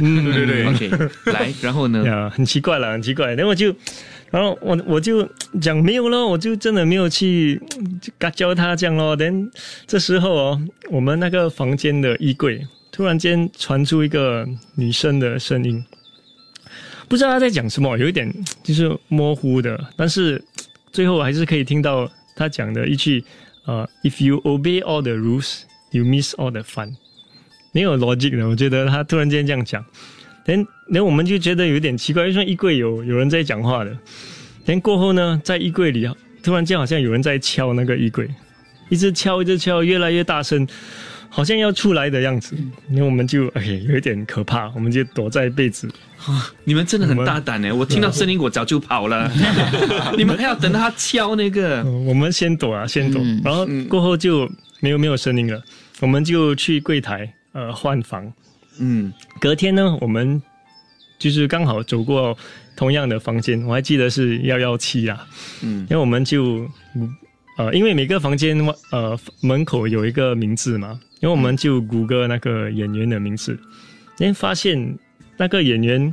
[0.00, 0.90] 嗯，对对对 OK，
[1.26, 2.02] 来，然后呢？
[2.12, 3.34] 啊，很奇怪了，很奇怪。
[3.34, 3.72] 然后我就，
[4.30, 5.28] 然后我我就
[5.60, 7.60] 讲没有咯，我就真的没有去
[8.34, 9.16] 教他这样咯。
[9.16, 9.50] 等
[9.86, 15.84] 这时候哦，我们那个房间的衣柜突然间传出一个女生的声音，
[17.08, 20.42] 不知道她在讲什么，有一点就是模糊的，但是
[20.92, 23.24] 最后还是可以听到她讲的一句
[23.64, 26.94] 呃，If you obey all the rules, you miss all the fun。
[27.72, 29.84] 没有逻辑的，我觉得他突然间这样讲。
[30.50, 33.96] 连连我们就觉得有点奇怪，为什么衣柜有有人在讲话的？
[34.64, 38.28] 连过后呢，在衣柜里啊，突然间好像有人在敲那个衣柜，
[38.88, 40.66] 一直敲，一直敲，越来越大声，
[41.28, 42.56] 好像要出来的样子。
[42.88, 45.88] 那我们就哎，有一点可怕，我们就躲在被子。
[46.64, 47.72] 你们真的很大胆呢！
[47.72, 49.30] 我听到声音，我早就跑了。
[50.18, 51.80] 你们还要等到他敲那个？
[51.82, 55.62] 嗯我们先躲啊，先躲，然后过后就没有没有声音了，
[56.00, 58.30] 我们就去柜台呃换房。
[58.78, 59.12] 嗯。
[59.40, 60.40] 隔天呢，我们
[61.18, 62.36] 就是刚好走过
[62.76, 65.26] 同样的房间，我还记得是幺幺七啊。
[65.62, 65.80] 嗯。
[65.82, 66.68] 因为我们就
[67.56, 68.56] 呃，因为每个房间
[68.90, 73.58] 呃门口有一个名字嘛，因为我们就谷歌那个演员的名字，
[74.16, 74.98] 先发现
[75.36, 76.12] 那个演员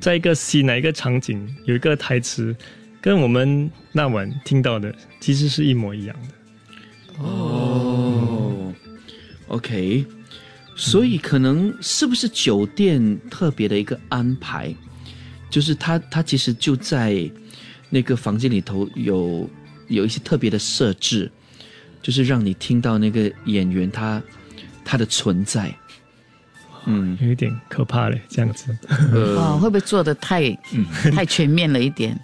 [0.00, 2.56] 在一个戏哪一个场景有一个台词，
[3.00, 7.24] 跟我们那晚听到的其实是一模一样的。
[7.24, 8.72] 哦
[9.48, 10.04] ，OK，
[10.80, 14.74] 所以可能是不是酒店特别的一个安排，
[15.50, 17.30] 就是他他其实就在
[17.90, 19.46] 那个房间里头有
[19.88, 21.30] 有一些特别的设置，
[22.00, 24.22] 就是让你听到那个演员他
[24.82, 25.70] 他的存在。
[26.86, 28.74] 嗯，有一点可怕嘞，这样子。
[29.12, 30.50] 哦，呃，会不会做的太、
[31.14, 32.18] 太全面了一点？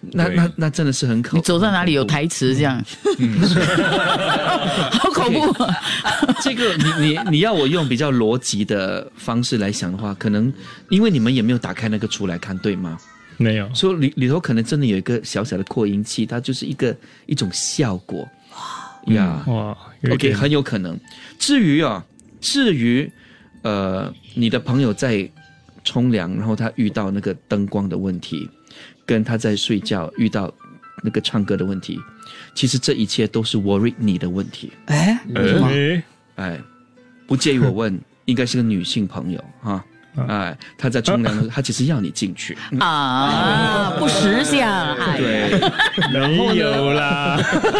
[0.00, 2.82] 那那那真的是很可你走到哪里有台词这样，
[4.92, 5.52] 好恐怖。
[6.42, 10.52] 这个你你你要我用比较逻辑的方式来想的话，可能
[10.88, 12.96] 因为你们也没有打开那个出来看，对吗？
[13.36, 18.28] 没有，所以里里头可能真的有一个小小的扩音器，它就是一个一种效果
[19.06, 19.44] 哇呀。
[19.46, 19.76] 哇
[20.12, 20.98] OK，很有可能。
[21.38, 22.04] 至于啊，
[22.40, 23.10] 至于
[23.62, 25.28] 呃，你的朋友在
[25.84, 28.48] 冲凉，然后他遇到那个灯光的问题，
[29.08, 30.52] 跟他在睡觉遇到
[31.02, 31.98] 那个唱歌的问题，
[32.54, 34.70] 其实这一切都是 worry 你的问题。
[34.84, 36.04] 哎，哎
[36.36, 36.60] 哎，
[37.26, 39.82] 不介意我问，应该是个女性朋友哈。
[40.26, 42.56] 哎，他在冲凉的时候， 他其实要你进去。
[42.80, 45.70] 啊，不识相，哎，对，
[46.12, 47.38] 没有啦。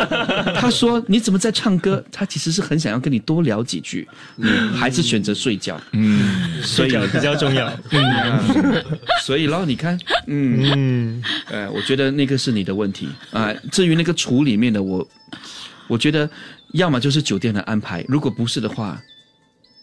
[0.56, 5.80] 他说：“你怎么在唱歌？”他其实是很想要跟你多聊几句，你还是选择睡觉。
[5.92, 7.72] 嗯，睡觉比较重要。
[7.90, 8.84] 嗯，
[9.22, 15.06] 所以然后你看，嗯，嗯，呃，我觉得那个是你的问题啊、至于那个厨里面的，我
[15.86, 16.28] 我觉得
[16.72, 19.00] 要么就是酒店的安排，如果不是的话，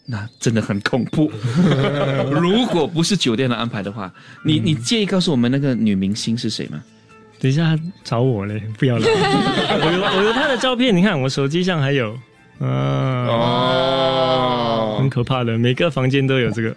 [0.06, 1.30] 那真的很恐怖。
[2.30, 4.12] 如果不是酒店的安排的话，
[4.44, 6.82] 你你介意告诉我们那个女明星是谁吗？
[7.38, 9.04] 等一下他找我嘞，不要了。
[9.06, 12.16] 我有我有她的照片，你看我手机上还有。
[12.58, 16.74] 啊，哦很可怕的，每个房间都有这个。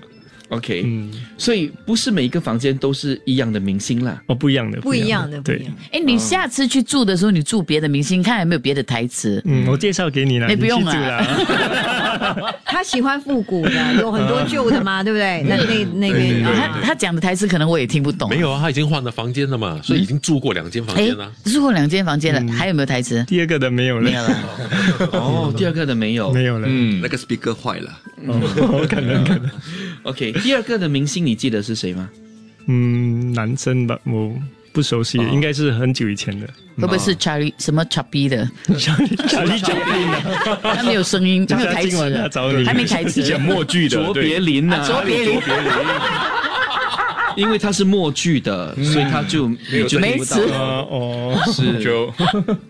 [0.50, 4.22] OK，、嗯，所以不是每一个房间都是一样的明星啦。
[4.28, 5.74] 哦，不一样的，不一样的，不一样。
[5.92, 9.42] 哎，你下次去住的时候，你住别的明星，看有没有别的台词。
[9.46, 12.56] 嗯，我介绍给你了，你不用啦。
[12.66, 15.44] 他喜欢复古的，有很多旧的嘛，对不对？
[15.48, 18.30] 那那那边他啊，他讲的台词可能我也听不懂。
[18.30, 23.24] 没有啊，他已经换了房间了嘛，所以已经住过两间房哎间了。，住过两间房间了，还有没有台词？
[23.28, 24.38] 第二个的没有了，没有了。
[25.14, 26.32] 哦，第二个的没有。
[26.34, 26.68] 没有了。
[26.70, 29.50] 嗯那，个 speaker 坏了，哦， 可能可能
[30.04, 32.10] ，OK，第二个的明星你记得是谁吗？
[32.68, 34.34] 嗯，男生吧，我
[34.72, 36.48] 不熟悉，应该是很久以前的。
[36.78, 38.50] 会不会是 Charlie 什么 Chubby 的？
[38.78, 39.82] 小丽小丽小丽
[40.62, 43.24] 他没有声音，没有台词，找你，还没台词。
[43.24, 45.42] 讲默剧的，卓对别林啊、卓别林，
[47.38, 50.08] 因为它是默剧的，所以它就你就听到。
[50.08, 51.80] 没词哦哦，是。
[51.84, 52.12] 就。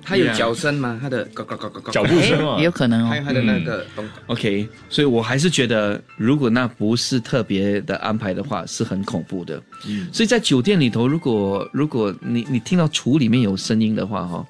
[0.03, 0.99] 它有脚声吗？
[1.01, 2.55] 它的咯咯咯咯咯，脚步声啊。
[2.57, 3.09] 哎，有可能哦。
[3.09, 9.61] 还有它的那个咚，OK，所以我还是觉得，如果那不是特别的安排的话，是很恐怖的。
[9.87, 14.45] 嗯，所以在酒店里头，如果如果你你听到厨里面有声音的话，哈，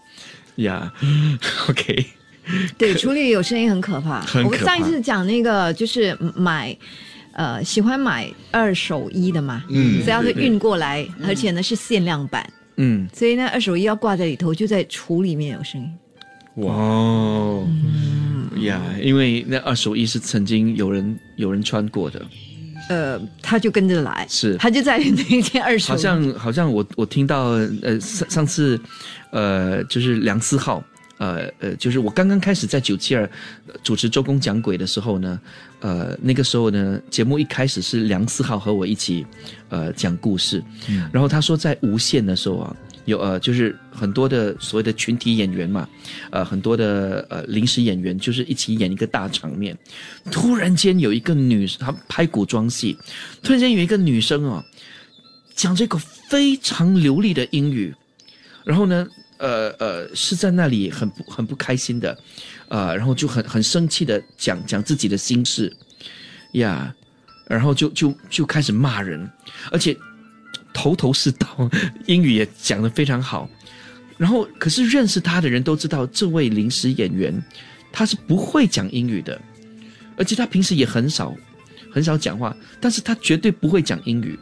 [0.55, 0.91] 呀，
[1.69, 2.05] OK，
[2.77, 4.21] 对，处理有声音很可怕。
[4.21, 4.45] 很可怕。
[4.45, 6.75] 我们上一次讲那个就是买。
[7.33, 12.45] 呃，喜欢买二手衣的嘛，嗯，所以要是运过来，而且呢是限量版，
[12.77, 15.91] 嗯，所以呢二手衣要挂在里头，就在橱里面有声音。
[16.65, 16.73] 哇。
[16.73, 17.67] 哦，
[18.61, 22.21] 呀，因为那二手衣是曾经有人有人穿过的，
[22.89, 24.55] 呃，他就跟着来，是。
[24.57, 25.93] 他就在那件二手。
[25.93, 28.77] 衣，好像好像我我听到呃上上次
[29.31, 30.83] 呃就是梁思浩。
[31.19, 33.29] 呃呃，就是我刚刚开始在九七二
[33.83, 35.37] 主持周公讲鬼的时候呢，
[35.81, 39.25] 呃，那个时候呢，节目一开始是梁思浩和我一起
[39.69, 40.63] 呃讲故事，
[41.11, 45.87] 然后他说在无线的时候啊，有呃就是很多的所谓的群体演员嘛，
[46.31, 49.77] 呃很多的呃临时演员就是一起演一个大场面，
[50.29, 52.97] 突然间有一个女，她拍古装戏，
[53.41, 54.63] 突然间有一个女生哦，
[55.55, 55.97] 讲这个
[56.29, 57.93] 非常流利的英语，
[58.65, 59.07] 然后呢，
[59.39, 62.17] 呃呃，是在那里很不很不开心的，
[62.67, 65.75] 呃，然后就很很生气的讲讲自己的心事，
[66.51, 66.93] 呀，
[67.47, 69.29] 然后就就就开始骂人，
[69.71, 69.97] 而且
[70.73, 71.69] 头头是道，
[72.05, 73.49] 英语也讲得非常好。
[74.17, 77.33] 然后，可是认识他的人都知道，这位临时演员
[77.91, 79.41] 他是不会讲英语的，
[80.17, 81.33] 而且他平时也很少
[81.89, 84.37] 很少讲话，但是他绝对不会讲英语。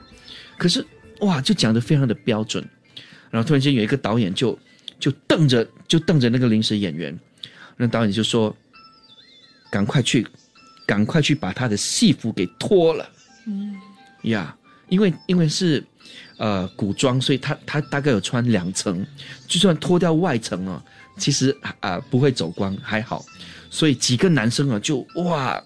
[0.57, 0.83] 可是
[1.19, 2.67] 哇，就讲得非常的标准。
[3.29, 4.57] 然后突然间有一个导演就
[4.99, 7.17] 就瞪着就瞪着那个临时演员，
[7.75, 8.55] 那导演就说
[9.71, 10.27] ：“赶快去，
[10.86, 13.10] 赶快去把他的戏服给脱了。”
[13.47, 13.75] 嗯，
[14.23, 14.55] 呀，
[14.89, 15.83] 因为因为是
[16.38, 19.05] 呃古装，所以他他大概有穿两层，
[19.47, 20.83] 就算脱掉外层哦，
[21.17, 23.23] 其实啊、不会走光，还好。
[23.69, 25.63] 所以几个男生啊就哇。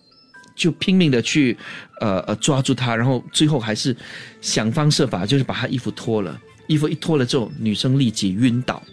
[0.53, 1.57] 就拼命的去，
[2.01, 3.95] 呃呃抓住他，然后最后还是
[4.41, 6.39] 想方设法，就是把他衣服脱了。
[6.67, 8.83] 衣服一脱了之后，女生立即晕倒，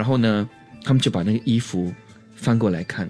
[0.00, 0.48] 然后呢，
[0.82, 1.92] 他们就把那个衣服
[2.34, 3.06] 翻过来看，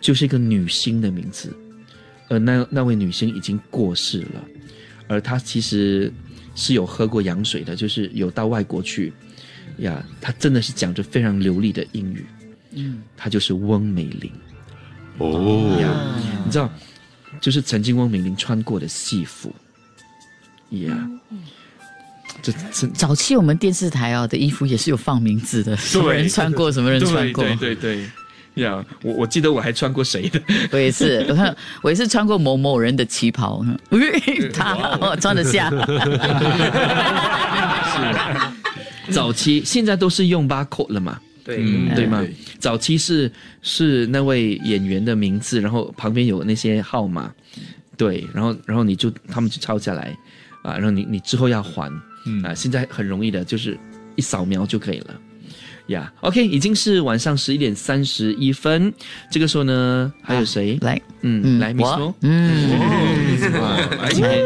[0.00, 1.54] 就是一个女星的名字，
[2.28, 4.42] 而那那位女星已经过世了，
[5.06, 6.10] 而她其实
[6.54, 9.12] 是有喝过洋水的，就是有到外国去。
[9.80, 12.24] 呀，她真的是讲着非常流利的英语，
[12.70, 14.32] 嗯，她就是翁美玲。
[15.18, 16.72] 哦，呀，你知道，
[17.38, 19.54] 就是曾经翁美玲穿过的戏服，
[20.70, 21.36] 呀，这
[22.42, 22.52] 这
[22.94, 27.44] 早期我们电视台啊的衣服也是有放名字的，什么人穿过，什么人穿过。
[27.44, 27.96] 对对对。
[27.96, 30.40] 对，呀，我我记得我还穿过谁的，
[30.72, 33.62] 我也是，我看我也是穿过某某人的旗袍，
[34.54, 35.70] 他我穿得下。
[39.10, 42.24] 早期现在都是用 barcode 了嘛，对，嗯，对吗？
[42.58, 43.30] 早期是
[43.62, 47.30] 是那位演员的名字，然后旁边有那些号码，
[47.96, 50.16] 对，然后然后你就他们就抄下来
[50.66, 51.90] 啊，然后你你之后要还，
[52.26, 52.42] 嗯。
[52.42, 53.78] 啊，现在很容易的，就是
[54.16, 55.14] 一扫描就可以了。
[55.86, 58.92] 呀、o k 已经是晚上十一点三十一分，
[59.30, 60.76] 这个时候呢，还有谁？
[60.80, 61.96] 来，嗯，嗯，来我。
[61.96, 62.70] Mo，嗯，
[63.60, 64.42] 哇，今天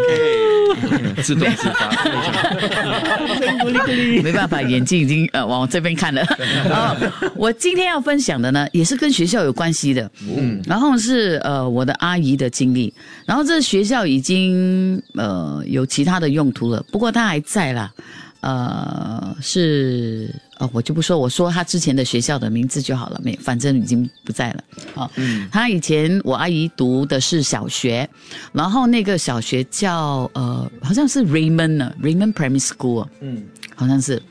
[1.22, 1.90] 自动自发，
[4.22, 6.22] 没办法，眼睛已经呃往这边看了。
[6.70, 6.96] 哦，
[7.36, 10.10] 我今天要分享的呢，也是跟学校有关系的。
[10.36, 12.92] 嗯，然后是呃我的阿姨的经历，
[13.26, 17.90] 然后这学校已经呃有其他的用途了，不过它还在啦。
[18.42, 24.64] 呃，是呃，我就不说，我说他之前的学校的名字就好了，没，反正已经不在了。
[24.94, 25.10] 好、
[25.50, 28.06] 他以前我阿姨读的是小学，
[28.52, 33.42] 然后那个小学叫呃，好像是 Raymond 呢，Raymond Primary School，嗯，
[33.74, 34.22] 好像是。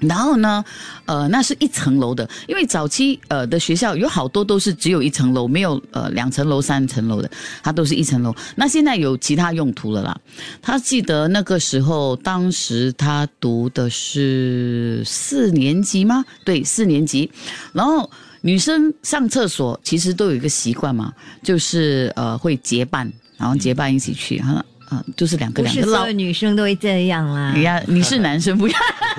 [0.00, 0.64] 然后呢，
[1.06, 7.30] 呃，那是一层楼的，因为早期呃的学校有好多都是只有一层楼，没有呃两层楼、三层楼的，
[7.62, 8.34] 它都是一层楼。
[8.54, 10.16] 那现在有其他用途了啦。
[10.62, 16.24] 他记得那个时候，当时他读的是四年级吗？
[16.44, 17.28] 对，四年级。
[17.72, 18.08] 然后
[18.40, 24.64] 女生上厕所其实都有一个习惯嘛，就是呃会结伴，然后结伴一起去哈。
[24.88, 27.52] 啊、就是两个不两个所有女生都会这样啦。
[27.54, 28.74] 你呀，你是男生不要，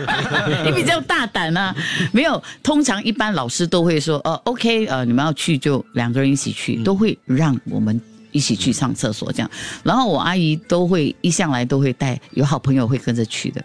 [0.66, 1.76] 你比较大胆啊。
[2.12, 8.02] 没有，通常一般老师都会说，呃，OK，呃，你们要去就两个人一起去，都会让我们
[8.32, 9.52] 一起去上厕所这样。
[9.84, 13.64] 然后我阿姨都会一向来都会带，有好朋友会跟着去的。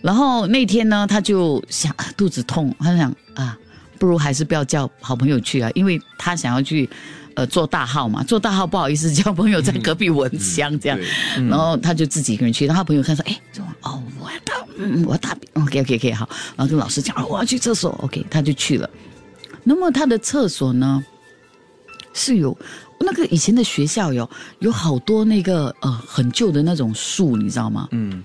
[0.00, 3.58] 然后那天呢，她就想啊肚子痛，她想啊，
[3.98, 6.88] 不如还是不要叫好朋友去啊，因为她想要去。
[7.38, 10.98] 呃做大号嘛，做大号不好意思叫朋友在隔壁闻香这样，
[11.48, 18.90] 然后他就自己一个人去，然后他朋友看说，哎，说哦我要大，嗯我要大便，OK OK OK 好，然后跟老师讲，哦我要去厕所，OK 他就去了。
[19.62, 21.04] 那么他的厕所呢
[22.12, 22.56] 是有
[22.98, 27.86] 那个以前的学校有有好多那个呃很旧的那种树，你知道吗？
[27.92, 28.20] 嗯，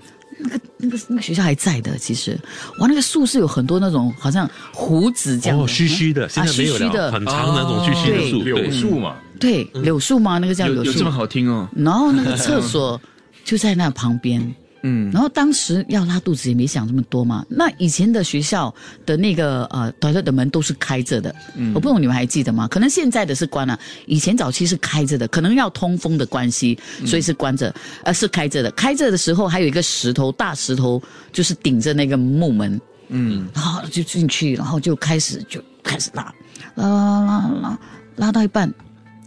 [0.84, 2.38] 那个那个学校还在的，其实
[2.78, 10.38] 哇，那个树是有很多那种好像胡子这样的哦，虚虚的，现在没有了，虚虚的很长的那种虚虚的树，柳树嘛，对柳树吗？
[10.38, 11.10] 那个叫柳树这么。
[11.10, 11.68] 好听哦？
[11.76, 13.00] 然后那个 厕所
[13.44, 14.54] 就在那旁边，
[14.86, 17.44] 嗯，然后当时要拉肚子也没想这么多嘛。
[17.48, 18.72] 那以前的学校
[19.06, 21.72] 的那个呃 toilet 的门都是开着的，嗯。
[21.74, 22.68] 我不懂你们还记得吗？
[22.68, 28.70] 可能现在的是关了，以前早期是开着的，可能要通风的关系，所以是关着，呃是开着的。
[28.72, 36.34] 开着的时候还有一个石头，大石头就是顶着那个木门，嗯，然后就进去，然后就开始就开始拉，
[36.74, 37.78] 拉拉拉拉
[38.16, 38.70] 拉到一半，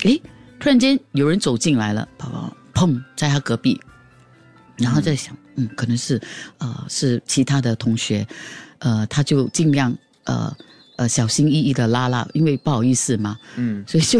[0.03, 0.21] 诶，
[0.59, 3.79] 突然间有人走进来了，啪啪砰，在他隔壁，
[4.77, 5.39] 然后在想，嗯，
[5.75, 6.21] 可能是
[6.57, 8.27] 呃是其他的同学，
[8.79, 10.55] 呃，他就尽量呃
[10.97, 14.19] 呃小心翼翼的拉拉，因为不好意思嘛，嗯，所以就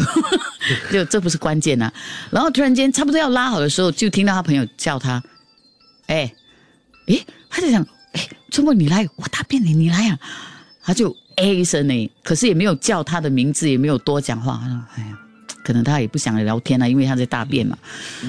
[0.91, 1.93] 就 这不是关键呐、啊
[2.31, 5.21] 然后突然间差不多要拉好的时候，就听到他朋友叫他，
[6.07, 6.33] 哎，
[7.07, 10.19] 诶，他就想，哎，周末你来，我大便了，你来啊、
[10.81, 14.59] 他就哎一声呢，可是也没有叫他的名字，也没有多讲话。
[14.61, 15.17] 他说：“哎呀，
[15.67, 17.77] 可能他也不想聊天了，因为他在大便嘛。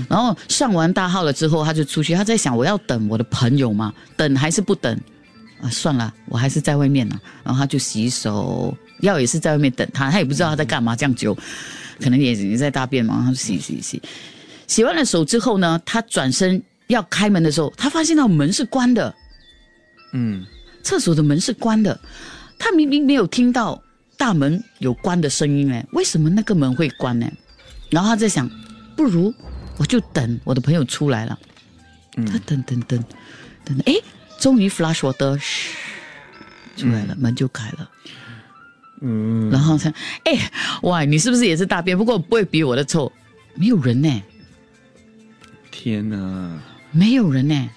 [0.08, 5.00] 然后上完大号了之后，他就出去，他在想我要等我的朋友嘛，等还是不等？
[5.62, 7.16] 啊，算了，我还是在外面呢。
[7.44, 11.32] 然后他就洗手，要也是在外面等他，他也不知道他在干嘛这样久，
[12.02, 14.02] 可能也也在大便嘛，他就洗洗洗。
[14.66, 19.14] 洗完了手之后呢，他转身要开门的时候，他发现到门是关的。
[20.12, 20.44] 嗯，
[20.82, 21.96] 厕所的门是关的，
[22.58, 23.80] 他明明没有听到
[24.18, 27.26] 大门有关的声音哎，为什么那个门会关呢？
[27.88, 28.50] 然后他在想，
[28.94, 29.32] 不如
[29.78, 31.38] 我就等我的朋友出来了。
[32.26, 33.04] 他等等等
[33.64, 33.94] 等，哎，
[34.40, 35.76] 终于 flash 我的嘘
[36.76, 37.90] 出来了，门就开了。
[39.00, 39.88] 嗯，然后他，
[40.24, 40.50] 哎，
[40.82, 41.96] 哇，你是不是也是大便？
[41.96, 43.12] 不过不会比我的臭，
[43.54, 44.22] 没有人呢，
[45.70, 47.70] 天哪，没有人呢。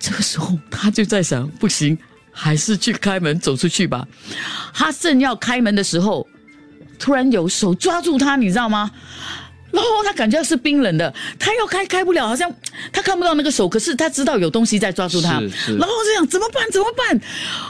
[0.00, 1.96] 这个时候他就在想，不行，
[2.30, 4.06] 还是去开门走出去吧。
[4.72, 6.26] 他正要开门的时候，
[6.98, 8.90] 突然有手抓住他，你知道吗？
[9.72, 12.52] 然后他感觉是冰冷的，他要开开不了，好像
[12.92, 15.34] 他看不到那个手，可是他知道有东西在抓住他。
[15.34, 16.68] 然后这样怎么办？
[16.72, 17.08] 怎么办？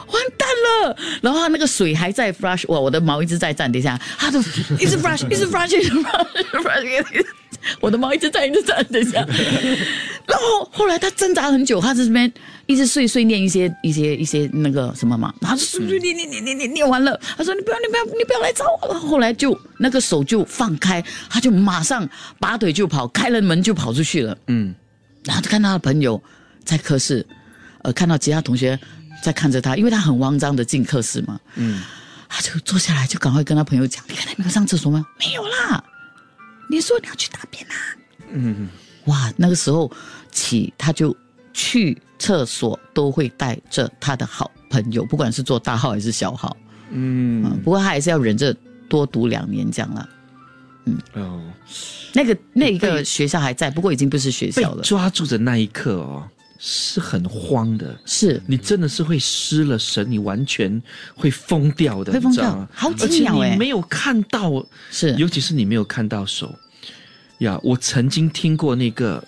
[0.07, 0.49] 完蛋
[0.89, 0.97] 了！
[1.21, 4.41] 然后他那个水还在 flush，哇，我的毛一直在站，等一下，他就
[4.79, 7.27] 一直 flush，一直 flush，一直 flush，一直 flush，
[7.81, 9.25] 我的猫一直在，一直站，等一下。
[10.27, 12.33] 然后后来他挣扎很久，他在这边
[12.67, 18.95] 一直碎碎念一些一些一些那个什么嘛，然后就碎碎念念念念念念完了，他说你不要你不要你不要来找我了。
[19.01, 24.37] 后来就那个手就放开，他就马上拔腿就跑，开了门就跑出去了。
[24.47, 24.75] 嗯，
[25.25, 26.23] 然后就看他的朋友
[26.65, 27.27] 在课室，
[27.83, 28.79] 呃，看到其他同学
[29.23, 31.41] 在看着他，因为他很慌张的进课室嘛。
[31.57, 31.83] 嗯，
[32.29, 35.05] 他就坐下来，就赶快跟他朋友讲：“你看他没有上厕所吗？
[35.19, 35.83] 没有啦。
[36.71, 37.75] 你说你要去大便啦、
[38.31, 38.69] 嗯，
[39.07, 39.91] 哇，那个时候
[40.31, 41.15] 起，他就
[41.53, 46.57] 去厕所都会带着他的好朋友，不管是做大号还是小号。
[46.91, 48.55] 嗯，嗯，不过他还是要忍着
[48.89, 50.09] 多读两年这样了。
[50.85, 50.97] 嗯。
[51.15, 51.43] 哦，
[52.13, 54.83] 那个那一个学校还在，不过已经不是学校了。
[54.85, 56.29] 抓住的那一刻哦，
[56.61, 57.99] 是很慌的。
[58.05, 58.41] 是。
[58.47, 60.81] 你真的是会失了神，你完全
[61.15, 63.51] 会疯掉的，会疯掉好几而且秒欸。
[63.51, 65.15] 你没有看到，是。
[65.17, 66.55] 尤其是你没有看到手。
[67.39, 67.59] 呀。
[67.63, 69.25] 我曾经听过那个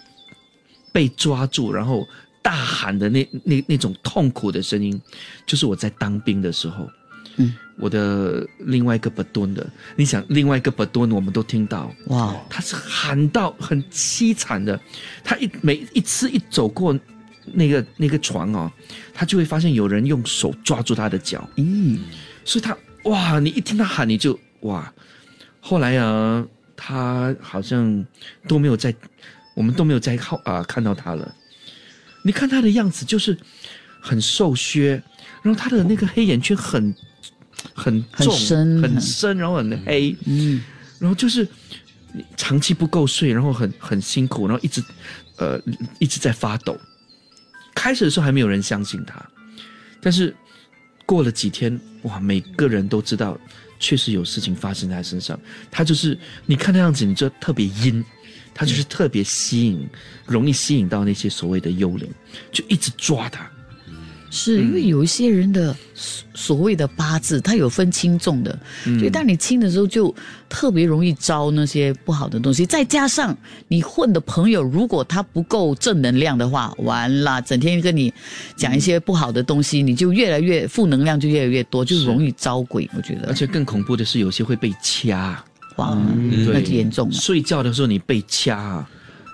[0.93, 2.07] 被抓住，然后
[2.43, 5.01] 大喊的那那那种痛苦的声音，
[5.47, 6.91] 就是我在当兵的时候，
[7.37, 9.67] 嗯，我的另外一个巴顿的，
[9.97, 14.79] 你想另外一个巴顿，我们都听到，哇，他是喊到很凄惨的，
[15.25, 16.95] 他一每一次一走过
[17.47, 18.71] 那个那个床哦，
[19.13, 21.99] 他就会发现有人用手抓住他的脚，嗯，
[22.45, 24.93] 所以他哇，你一听他喊你就哇，
[25.61, 26.45] 后来啊，
[26.77, 28.05] 他好像
[28.47, 28.95] 都没有在，
[29.55, 31.35] 我们都没有在靠啊、看到他了。
[32.23, 33.37] 你看他的样子就是
[34.01, 35.03] 很瘦削，
[35.43, 36.95] 然后他的那个黑眼圈很
[37.75, 40.63] 很很重深很深，然后很黑，嗯，
[41.01, 41.47] 然后就是
[42.13, 44.81] 你长期不够睡，然后很很辛苦，然后一直
[45.39, 45.61] 呃
[45.99, 46.79] 一直在发抖。
[47.75, 49.21] 开始的时候还没有人相信他，
[50.01, 50.35] 但是
[51.05, 53.39] 过了几天，哇，每个人都知道
[53.79, 55.39] 确实有事情发生在他身上。
[55.71, 56.17] 他就是
[56.47, 58.05] 你看那样子，你就特别阴，
[58.55, 59.89] 他就是特别吸引，
[60.27, 62.09] 容易吸引到那些所谓的幽灵，
[62.51, 63.51] 就一直抓他。
[64.35, 68.99] 是因为有一些人的所所谓的八字，它有分轻重的，嗯。
[68.99, 70.13] 所以当你轻的时候，就
[70.49, 72.65] 特别容易招那些不好的东西。
[72.65, 73.37] 再加上
[73.69, 78.11] 你混的朋友，如果他不够正能量的话，完了，整天跟你
[78.57, 82.89] 讲一些不好的东西，你就越来越负能量就越来越多，就容易招鬼。
[82.97, 85.45] 我觉得，而且更恐怖的是，有些会被掐，
[85.77, 87.15] 哇，嗯那就严重了。
[87.15, 88.83] 睡觉的时候你被掐，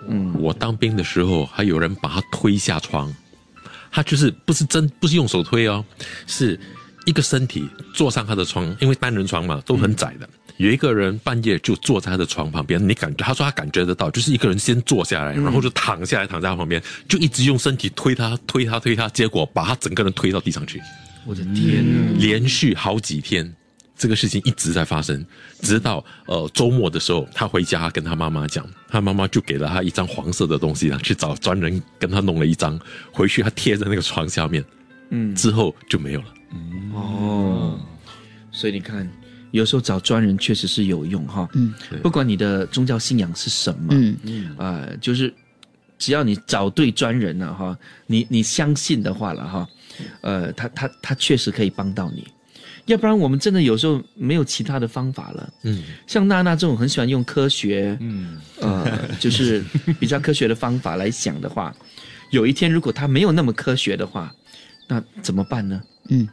[0.08, 3.14] 嗯，我当兵的时候，还有人把他推下床，
[3.90, 5.84] 他就是不是真不是用手推哦，
[6.26, 6.58] 是
[7.06, 10.28] 一个身体坐上他的床，因为单人床嘛都很窄的。
[10.58, 20.82] 有一个人半夜就坐在他的床旁边，你感觉他说他感觉得到，就是一个人先坐下来，然后就躺下来，躺在他旁边，就一直用身体推他、推他、推他，结果把他整个人推到地上去。
[21.24, 22.18] 我的天哪！
[22.18, 23.54] 连续好几天，
[23.98, 25.26] 这个事情一直在发生，
[25.60, 32.78] 直到呃周末的时候，他回家跟他妈妈讲，他妈妈就给了他一张黄色的东西啊，去找专人跟他弄了一张，
[33.12, 34.64] 回去他贴在那个床下面，
[35.10, 36.26] 嗯，之后就没有了。
[36.94, 37.78] 哦，
[38.52, 39.10] 所以你看，
[39.50, 41.48] 有时候找专人确实是有用哈。
[41.54, 45.34] 嗯，不管你的宗教信仰是什么，嗯嗯，呃，就是
[45.98, 47.76] 只要你找对专人了哈，
[48.06, 49.68] 你你相信的话了哈，
[50.20, 52.26] 呃，他他他确实可以帮到你。
[52.88, 55.52] 要不然我们真的有时候没有其他的方法了。
[55.62, 59.62] 嗯，像娜娜这种很喜欢用科学，嗯，呃，就是
[60.00, 61.74] 比较科学的方法来想的话，
[62.32, 64.34] 有一天如果她没有那么科学的话，
[64.88, 65.80] 那怎么办呢？
[66.08, 66.28] 嗯，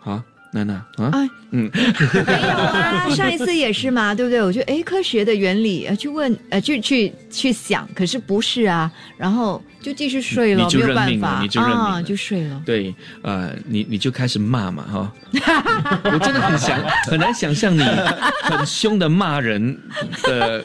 [0.00, 0.22] 好，
[0.56, 4.42] 娜娜啊，哎，嗯，没有啊，上一次也是嘛， 对不对？
[4.42, 12.62] 我就哎，科学的原理，呃，去问，呃，去去去想，可是不是啊，然后就继续睡了，你就没有认命了办法你就认命啊，了就睡了。
[12.64, 15.12] 对，呃，你你就开始骂嘛，哈，
[16.04, 16.80] 我真的很想
[17.10, 17.82] 很难想象你
[18.44, 19.78] 很凶的骂人
[20.22, 20.64] 的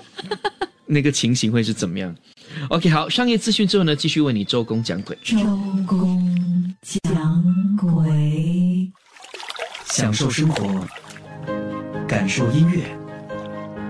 [0.86, 2.16] 那个情形会是怎么样。
[2.70, 5.18] OK，好，商业资讯之后呢，继续为你周公讲鬼。
[5.24, 5.38] 周
[5.88, 8.92] 公讲鬼，
[9.92, 10.88] 享受生活，
[12.08, 12.86] 感受音乐，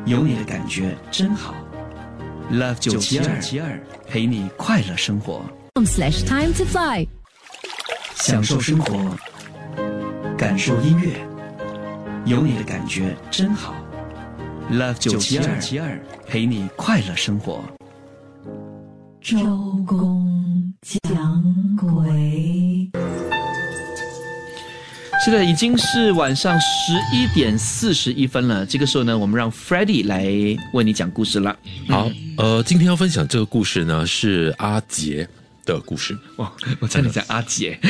[0.05, 1.53] 有你的感觉真好。
[2.51, 5.45] Love 九七二七二陪你快乐生活
[5.75, 7.07] ，slash time to fly。
[8.15, 9.15] 享受生活，
[10.35, 11.13] 感受音乐，
[12.25, 13.75] 有你的感觉真好。
[14.71, 17.63] Love 九七二七二陪你快乐生活。
[19.21, 19.37] 周
[19.85, 22.89] 公讲鬼，
[25.23, 28.65] 是的，已经是晚上十一点四十一分了。
[28.65, 30.23] 这个时候呢，我们让 f r e d d y 来
[30.73, 31.55] 为你讲故事了。
[31.87, 35.27] 好，呃，今天要分享这个故事呢是阿杰
[35.63, 36.17] 的故事。
[36.37, 37.77] 哇，我差点讲阿杰，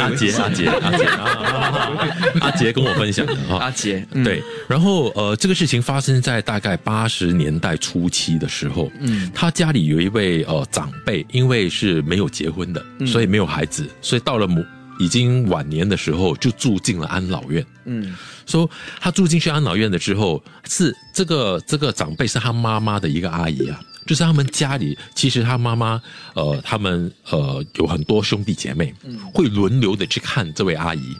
[0.00, 2.08] 阿杰，阿杰，阿杰，啊
[2.40, 3.58] 阿杰跟我分享的哈。
[3.58, 14.64] 阿杰，嗯对，然后呃，这个事情发生在大概八十年代初期的时候，嗯他家里有一位呃长辈，因为是没有结婚的，嗯所以没有孩子，所以到了母
[14.98, 17.64] 已经晚年的时候，就住进了安老院。
[17.84, 18.14] 嗯
[18.46, 18.68] 说
[19.00, 26.00] 他住进去安老院的之后，是这个这个长辈是他妈妈的一个阿姨啊，就是他们家里其实他妈妈
[26.34, 28.94] 呃他们呃有很多兄弟姐妹，
[29.34, 31.16] 会轮流的去看这位阿姨。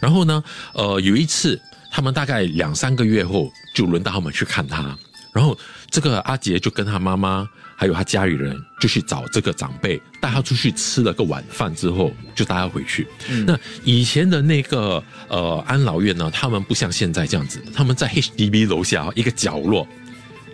[0.00, 1.60] 然后呢，呃有一次
[1.90, 4.98] 他们大概两三个月后就轮到他们去看他，
[5.32, 5.56] 然后
[5.88, 13.06] 这个阿杰就跟他妈妈还有他家里人就去找这个长辈，带他出去吃了个晚饭之后，就带他回去。
[13.46, 19.86] 那以前的那个呃安老院呢，他们不像现在这样子，他们在 HDB 楼下一个角落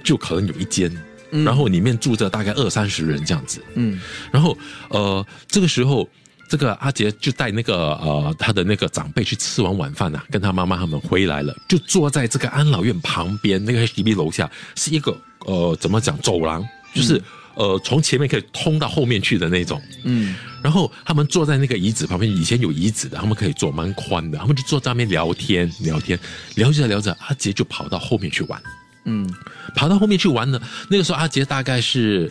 [0.03, 0.91] 就可能有一间，
[1.31, 3.63] 然后里面住着大概二三十人这样子。
[3.75, 4.01] 嗯
[4.33, 4.57] 然后
[4.89, 6.09] 呃，这个时候，
[6.49, 15.17] 这个阿杰就带那个呃他的那个长辈去吃完晚饭呐、跟他妈妈他们回来了，就坐在这个安老院旁边那个 HDB 楼下是一个
[15.47, 17.23] 呃怎么讲走廊，就是、
[17.55, 19.81] 呃从前面可以通到后面去的那种。
[20.05, 26.19] 嗯然后他们坐在那个椅子旁边，以前有椅子的，他们可以坐蛮宽的，他们就坐在那边聊天聊天，
[26.57, 28.61] 聊着聊着，阿杰就跑到后面去玩。
[29.05, 29.27] 嗯
[29.75, 30.61] 跑到后面去玩呢。
[30.91, 32.31] 那个时候阿杰大概是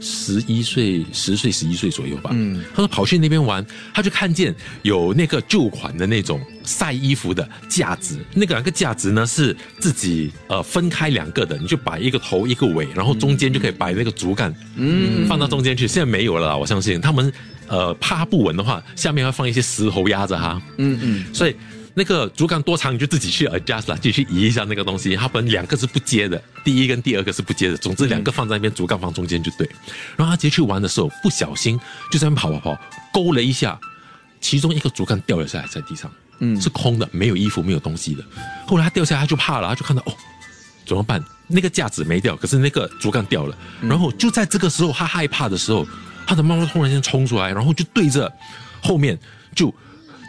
[0.00, 2.30] 十一岁、十岁、十一岁左右吧。
[2.32, 15.86] 嗯他说跑去那边玩，他就看见有那个旧款的那种晒衣服的架子，那个两个架子呢是自己呃分开两个的，你就摆一个头一个尾，然后中间就可以摆那个竹竿，嗯放到中间去。
[15.86, 17.32] 现在没有了啦，我相信他们
[17.68, 20.60] 呃怕不稳的话，下面要放一些石头压着它。
[20.78, 21.56] 嗯嗯所以
[21.98, 25.16] 那个竹竿多长你就自己去 adjust 啦，自己去移一下那个东西。
[25.16, 29.66] 它本两个是不接的，第一跟第二个是不接的，总之两个放在那边，竹竿放中间就对。
[30.14, 31.80] 然后他直接去玩的时候，不小心
[32.12, 32.80] 就在那边跑跑跑，
[33.14, 33.80] 勾了一下，
[34.42, 38.22] 其中一个竹竿掉了下来在地上，嗯是空的，没有衣服，没有东西的。
[38.66, 40.12] 后来他掉下来，他就怕了，他就看到哦。
[40.84, 41.24] 怎么办？
[41.48, 43.56] 那个架子没掉，可是那个竹竿掉了。
[43.80, 45.84] 然后就在这个时候，他害怕的时候，
[46.26, 48.30] 他的妈妈突然间冲出来，然后就对着
[48.82, 49.18] 后面
[49.54, 49.74] 就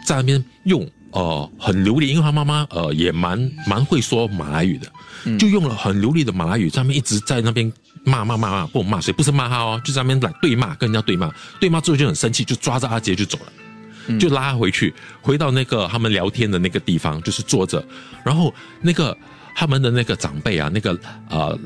[0.06, 7.72] 在那边用呃很流利，因为他妈妈呃也蛮蛮会说马来语的，就用了很流利的马来语，在那边一直在那边
[8.04, 13.52] 骂骂骂骂，不骂谁，不是骂他哦，就在那边来对骂，跟人家对骂，对骂之后就很生气，就抓着阿杰就走了。
[14.18, 17.84] 就拉他回去，回到那个他们聊天的那个地方，就是坐着，
[18.24, 19.14] 然后那个
[19.54, 20.98] 他们的那个长辈啊，那个
[21.28, 21.58] 呃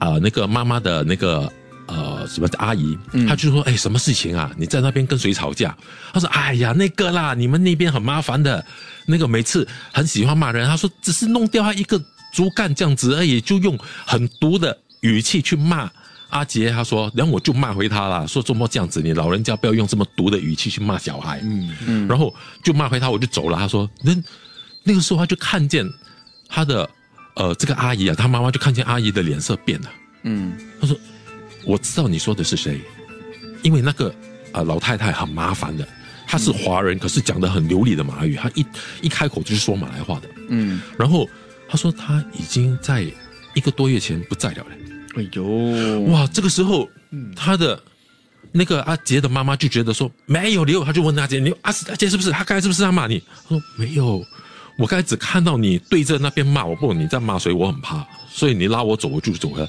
[0.00, 1.52] 呃那个妈妈的那个
[1.86, 2.96] 呃什么阿姨，
[3.28, 4.50] 她就说：“哎，什么事情啊？
[4.56, 5.76] 你在那边跟谁吵架？”
[6.12, 8.64] 他说：“哎呀，那个啦，你们那边很麻烦的，
[9.06, 15.90] 那个每次很喜欢骂人。”他说：“只是弄掉他一个竹竿这样子而已，就用很毒的语气去骂。”
[16.28, 21.40] 阿杰他说，然后我就骂回他了，说周末这样子，你老人家不要用这么毒的语气去骂小孩。
[21.44, 22.34] 嗯嗯，然后
[22.64, 23.56] 就骂回他，我就走了。
[23.56, 24.12] 他说，那
[24.82, 25.88] 那个时候他就看见
[26.48, 26.90] 他的
[27.36, 29.88] 呃这个阿姨啊，他妈妈就看见阿姨的脸色变了。
[30.24, 30.96] 嗯，他说，
[31.66, 32.80] 我知道你说的是谁，
[33.62, 34.14] 因为那个
[34.52, 35.86] 呃老太太很麻烦的，
[36.26, 38.64] 她是华人，可是讲的很流利的马来语，她一
[39.02, 40.28] 一开口就是说马来话的。
[40.48, 41.28] 嗯，然后
[41.68, 43.04] 她说她已经在
[43.54, 44.76] 一个多月前不在了嘞。
[45.16, 45.44] 哎呦，
[46.12, 46.26] 哇！
[46.28, 46.88] 这个时候，
[47.34, 47.82] 她的
[48.52, 52.30] 那个阿杰的妈妈就觉得说没有理由，他就问阿杰：“你阿阿杰是不是？
[52.30, 54.22] 他刚才是不是在骂你？”他说：“没有，
[54.78, 59.68] 我刚才只看到你对着那边骂我，不管你在骂谁，我很怕，所以你拉我走，我就走了。”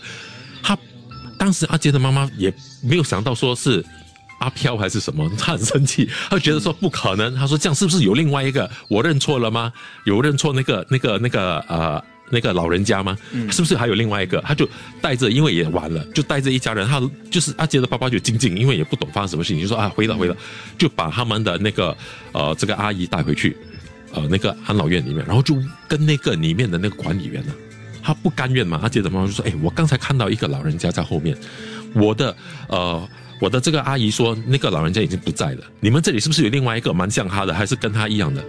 [1.37, 3.83] 他当时阿杰的妈妈也没有想到说是
[4.39, 8.69] 阿飘还是什么，她很生气，她觉得说不可能，她说这样是不是有另外一个？
[8.87, 9.71] 我认错了吗？
[10.05, 12.03] 有认错那个那个那个呃。
[12.29, 13.17] 那个老人家吗？
[13.49, 14.41] 是不是还有另外一个？
[14.41, 14.67] 他就
[15.01, 16.85] 带着，因为也完了，就带着一家人。
[16.85, 20.35] 他就是阿杰的爸爸就静静，因为也不懂发生什么事情，就说啊，回了回了，
[20.77, 21.95] 就把他们的那个
[22.33, 23.55] 呃这个阿姨带回去，
[24.11, 25.55] 呃那个安老院里面，然后就
[25.87, 27.53] 跟那个里面的那个管理员呢，
[28.07, 28.79] 他不甘愿嘛。
[28.81, 31.37] 阿杰的妈妈就说：“哎，我刚才看到一个老人家在后面，
[31.93, 32.33] 我的
[32.69, 33.09] 呃
[33.41, 35.63] 我的这个阿姨说那个老人家已经不在了。
[35.81, 38.41] 你们这里是不是有另外一个蛮像他的，还是跟他一样的？”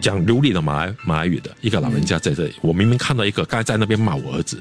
[0.00, 4.60] 讲流利的马来马来语的一个老人家在这里，我明明看到一个刚才在那边骂我儿子，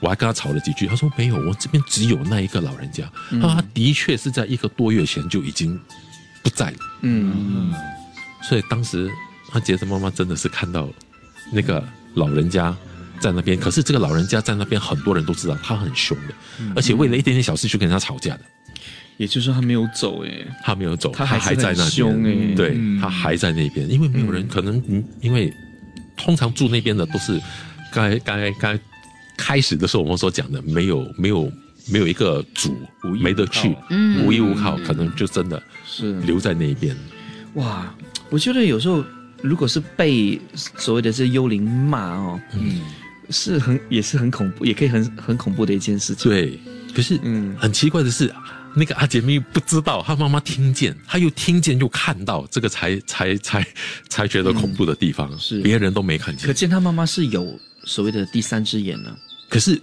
[0.00, 0.86] 我还跟他吵了几句。
[0.86, 3.04] 他说没有，我这边只有那一个老人家。
[3.32, 5.78] 他说他的确是在一个多月前就已经
[6.42, 6.78] 不在了。
[7.02, 7.70] 嗯，
[8.42, 9.10] 所以当时
[9.52, 10.88] 阿杰的妈妈真的是看到
[11.52, 12.74] 那个老人家
[13.20, 16.34] 在那边，可是这个老人家在那边很多人都知道他很凶的，
[16.74, 18.40] 而且为了一点点小事去跟人家吵架的。
[19.16, 20.30] 也就是说他没有走哎，
[20.62, 24.80] 他没有走，他还在那边，对他还在那边，因为没有人可能，
[25.20, 25.52] 因为
[26.16, 27.40] 通常住那边的都是
[27.92, 28.78] 该该该
[29.36, 31.50] 开始的时候我们所讲的，没有没有
[31.90, 32.76] 没有一个主，
[33.20, 33.76] 没得去，
[34.24, 36.96] 无依无靠，可能就真的是留在那边。
[37.54, 37.92] 哇，
[38.30, 39.04] 我觉得有时候
[39.42, 42.82] 如果是被所谓的这幽灵骂哦，嗯，
[43.30, 46.30] 是很也是很恐怖，也可以很很恐怖的一件事情。
[46.30, 46.58] 对，
[46.94, 48.32] 可是嗯，很奇怪的是。
[48.74, 53.66] 那个阿杰咪不知道，他妈妈听见，他又听见又看到，这个才才才
[54.08, 56.46] 才觉得恐怖的地方是别人都没看见。
[56.46, 59.16] 可见他妈妈是有所谓的第三只眼呢。
[59.48, 59.80] 可是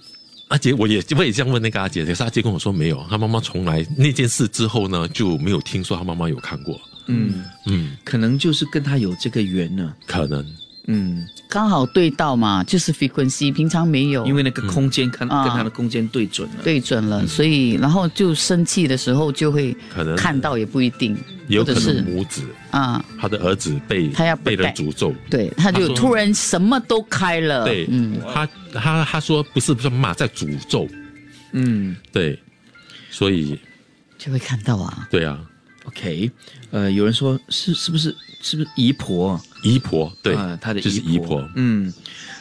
[0.49, 6.79] 阿杰，我也我也这样问那个阿杰，可是阿杰跟我说没有，他妈妈从来那件事之后呢就没有听说他妈妈有看过。
[7.07, 9.93] 嗯嗯，可能就是跟他有这个缘呢。
[10.05, 10.45] 可能。
[10.87, 21.17] 嗯，刚好对到嘛，就是 frequency，平常没有，因为那个空间跟跟他的空间对准了，对准了，所以然后就生气的时候就会可能看到也不一定，
[21.47, 30.87] 有可能母子啊，他的儿子被他要被人诅咒，对，他就突然什么都开了，对，嗯，他他他说不是不是骂在诅咒，
[31.53, 32.39] 嗯，对，
[33.09, 33.59] 所以
[34.19, 35.39] 就会看到啊，对啊
[35.85, 36.29] ，OK，
[36.69, 39.41] 呃，有人说是是不是是不是姨婆？
[39.65, 41.91] 姨婆对，他的就是姨婆，嗯，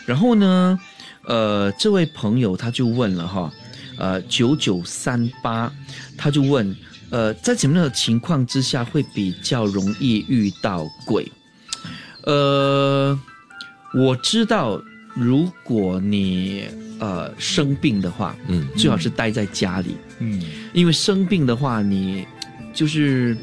[0.04, 0.78] 然后呢，
[1.22, 3.50] 呃，这位朋友他就问了哈，
[3.96, 5.72] 呃，九九三八，
[6.18, 6.76] 他就问，
[7.08, 11.26] 呃，在什么样的情况之下会比较容易遇到鬼？
[12.24, 13.18] 呃，
[13.94, 14.78] 我知道，
[15.14, 16.64] 如果你
[17.00, 20.42] 呃生病的话，嗯，最好是待在家里，嗯，
[20.74, 22.26] 因为生病的话，你
[22.74, 23.34] 就是。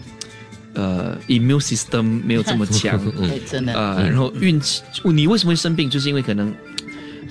[0.74, 3.00] 呃，immune system 没有这么强，
[3.46, 4.02] 真的啊。
[4.02, 5.90] 然后运气，你为什么会生病？
[5.90, 6.54] 就是因为可能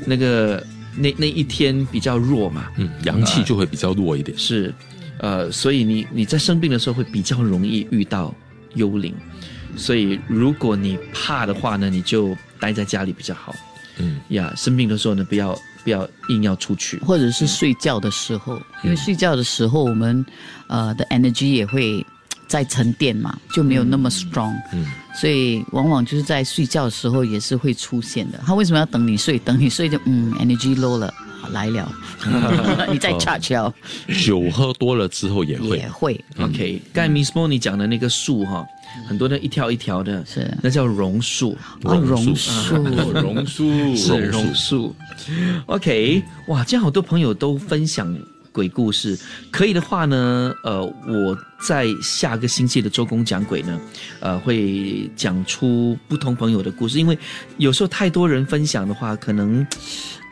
[0.06, 0.62] 那个
[0.94, 4.36] 那那一天比较弱嘛，嗯，阳气就会比较弱一点。
[4.36, 4.74] 是，
[5.18, 8.34] 呃，所以你你在生病的时候会比较容易遇到
[8.74, 9.14] 幽灵。
[9.74, 13.54] 所以如果你怕的话呢，你就待在家里比较好。
[13.98, 20.24] 嗯呀，生病的时候呢，不要不要硬要出去，或者是睡觉的时候，因为睡觉的时候我们
[20.66, 22.04] 呃的 energy 也会。
[22.50, 24.84] 在沉淀嘛，就没有那么 strong，嗯，
[25.14, 28.40] 所以往往就是在睡觉的时候也是会出现的。
[28.44, 29.38] 他为什么要等你睡？
[29.38, 31.14] 等你睡 就嗯，energy low 了，
[31.52, 31.88] 来了，
[32.90, 33.72] 你再 charge 了
[34.24, 35.78] 酒喝多了之后也会。
[35.78, 36.24] 也会。
[36.40, 38.66] OK，刚才 Miss Mo 你讲的那个树哈，
[39.06, 40.52] 很多的一条一条的，是。
[40.60, 43.70] 那叫榕树，哦，榕树，榕树。
[43.94, 44.92] 是榕树。
[45.66, 48.12] OK，哇，这样好多朋友都分享
[48.52, 49.18] 鬼故事，
[49.50, 53.80] 可以的话呢，呃，我在下个星期的周公讲鬼呢，
[54.20, 57.18] 呃，会讲出不同朋友的故事，因为
[57.58, 59.66] 有时候太多人分享的话，可能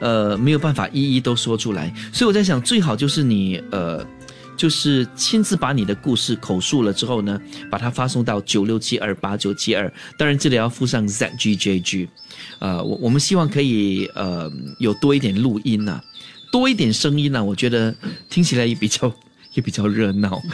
[0.00, 4.04] 呃没有办法一一都说出来，所以我在想，最好就是你呃。
[4.58, 7.40] 就是亲自把你的故事口述了之后呢，
[7.70, 9.88] 把它发送到九六七二八九七二，
[10.18, 12.08] 当然这里要附上 ZGJG，
[12.58, 14.50] 呃，我我们希望可以呃
[14.80, 16.00] 有多一点录音呐、
[16.50, 17.94] 多一点声音呢、我觉得
[18.28, 19.12] 听起来也比较
[19.54, 20.40] 也比较热闹。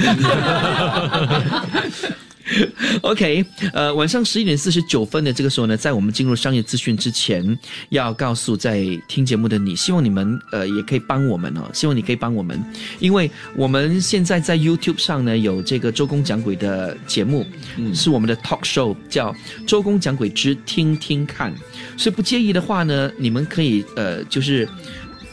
[3.00, 3.42] OK，
[3.72, 12.62] 呃，晚上十一点四十九分的这个时候呢，在我们进入商业资讯之前，要告诉在听节目的你，希望你们呃也可以帮我们哦，希望你可以帮我们，
[13.00, 17.46] 因为我们现在在 YouTube 上呢有这个周公讲鬼的节目，
[17.94, 19.32] 是我们的 talk show，叫
[19.66, 21.50] 《周公讲鬼之听听看》，
[21.96, 24.68] 所以不介意的话呢，你们可以呃就是。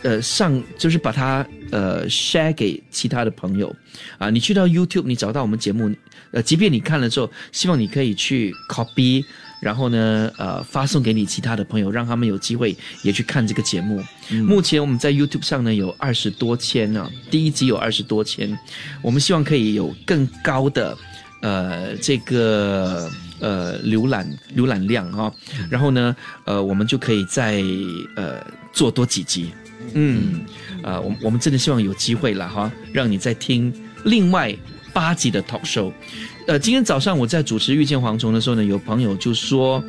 [0.03, 3.73] 呃，上就是把它呃 share 给其他的朋友
[4.17, 4.29] 啊。
[4.29, 5.93] 你去到 YouTube，你找到我们节目，
[6.31, 9.23] 呃，即便你看了之后，希望你可以去 copy，
[9.61, 14.03] 然后呢，呃，发送给你其他的朋友，让他们有机会也去看这个节目。
[14.47, 18.57] 目前我们在 YouTube 上呢有二十多千呢、第一集有二十多千，
[19.01, 20.97] 我们希望可以有更高的
[21.41, 25.31] 呃这个呃浏览浏览量哈、
[25.69, 27.61] 然后呢，呃，我们就可以再
[28.15, 28.43] 呃
[28.73, 29.51] 做多几集。
[29.93, 30.41] 嗯，
[30.83, 33.73] 呃，我我们真的希望有机会了哈，让你再听
[34.05, 34.55] 另外
[34.93, 35.91] 八集的 talk show。
[36.47, 39.83] 呃，今天早上我在主持《遇见蝗虫》的时候呢，有朋友就说，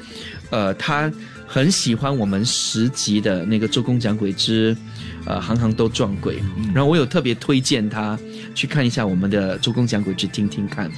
[0.51, 1.11] 呃，他
[1.47, 4.77] 很喜欢我们十集的那个《周公讲鬼之
[5.25, 6.37] 呃行行都撞鬼》，
[6.75, 8.19] 然后我有特别推荐他
[8.55, 10.89] 去看一下我们的《周公讲鬼之听听看》。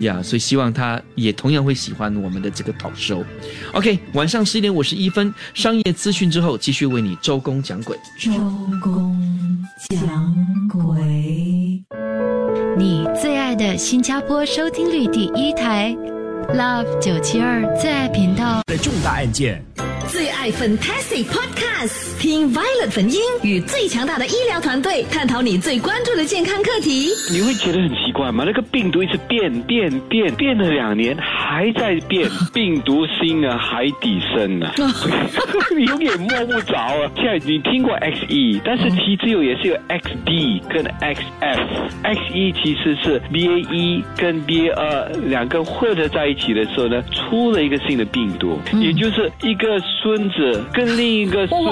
[0.00, 3.24] 呀所以希望他也同样会喜欢我们的这个 talk show。
[3.72, 7.96] OK，晚上十一点五十一分，商业资讯之后，继续为你周公讲鬼。
[8.18, 8.32] 周
[8.82, 9.16] 公
[9.90, 10.34] 讲
[10.68, 11.84] 鬼，
[12.76, 15.96] 你最爱的新加坡收听率第一台
[16.54, 18.62] ，Love 九七二最爱频道。
[18.66, 19.64] 的重大案件，
[20.14, 27.08] 最爱 Fantastic Podcast，听 Violet 粉音与最强大的医疗团队探讨你最关注的健康课题。
[27.32, 28.44] 你会觉得很奇怪吗？
[28.46, 34.72] 那个病毒一直变变变，变了两年还在变，病毒新啊，海底深啊，
[35.76, 37.10] 你永远摸不着啊。
[37.16, 51.68] 现在你听过 XE，但是其实有也是有 XD 跟 XF，XE 其实是 BA 一跟 BA 二两个混合在一起的时候呢，出了一个新的病毒，也就是一个孙子跟另一个孙女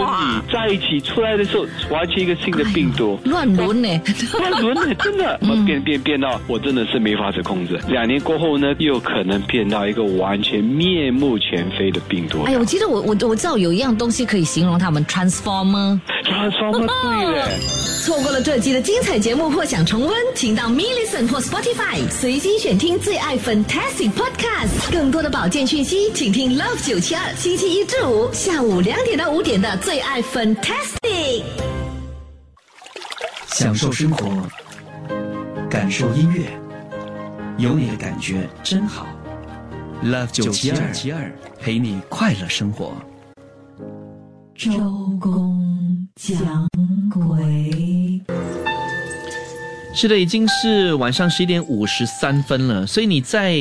[0.51, 3.21] 在一起出来的时候，完全一个新的病毒。
[3.29, 4.01] 乱伦呢？
[4.33, 4.95] 乱伦呢？
[4.95, 7.79] 真的，变变变到我真的是没法子控制。
[7.89, 12.43] 两年过后呢，又可能变到一个完全面目全非的病毒。
[12.45, 16.01] 哎呀，我记得我我我知道有一样东西可以形容他们，transformer。
[16.23, 17.43] Transformer 对嘞。
[18.03, 24.91] 错过了这集的精彩节目或想重温，请到 m i l l i c e n 或 Spotify 随机选听最爱 Fantastic Podcast。
[24.91, 31.45] 更多的保健讯息，请听 Love 九七二，星期一至五下午两点到五点的最爱 Fantastic。
[33.47, 34.27] 享受生活，
[35.71, 36.45] 感受音乐，
[37.59, 39.07] 有你的感觉真好。
[40.05, 42.93] Love 九七二七二陪你快乐生活。
[44.57, 44.71] 周
[45.21, 45.72] 公
[46.15, 46.69] 讲
[47.11, 48.21] 鬼，
[49.95, 53.57] 是的，已经是晚上十一点五十三分了，所以你在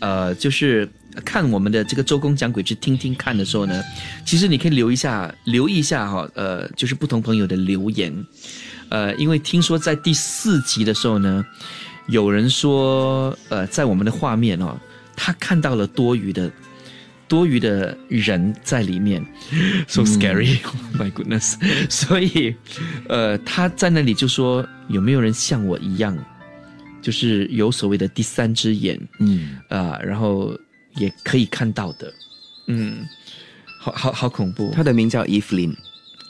[0.00, 0.86] 呃，就是
[1.24, 3.82] 看我们的这个周公讲鬼之听听看的时候呢，
[4.26, 8.14] 其实你可以留一下，留意一下哈，呃，就是不同朋友的留言，
[8.90, 11.44] 呃，因为听说在第四集的时候呢，
[12.08, 14.78] 有人说，呃，在我们的画面哦，
[15.16, 16.50] 他看到了多余的。
[17.26, 19.24] 多余的人在里面
[19.86, 21.54] ，so scary，my、 goodness。
[21.88, 22.54] 所以，
[23.08, 26.16] 呃，他在那里就说，有没有人像我一样，
[27.02, 30.56] 就是有所谓的第三只眼，嗯啊、然后
[30.96, 32.12] 也可以看到的，
[32.68, 33.06] 嗯，
[33.78, 34.72] 好好好恐怖。
[34.74, 35.74] 他的名叫 Evelyn。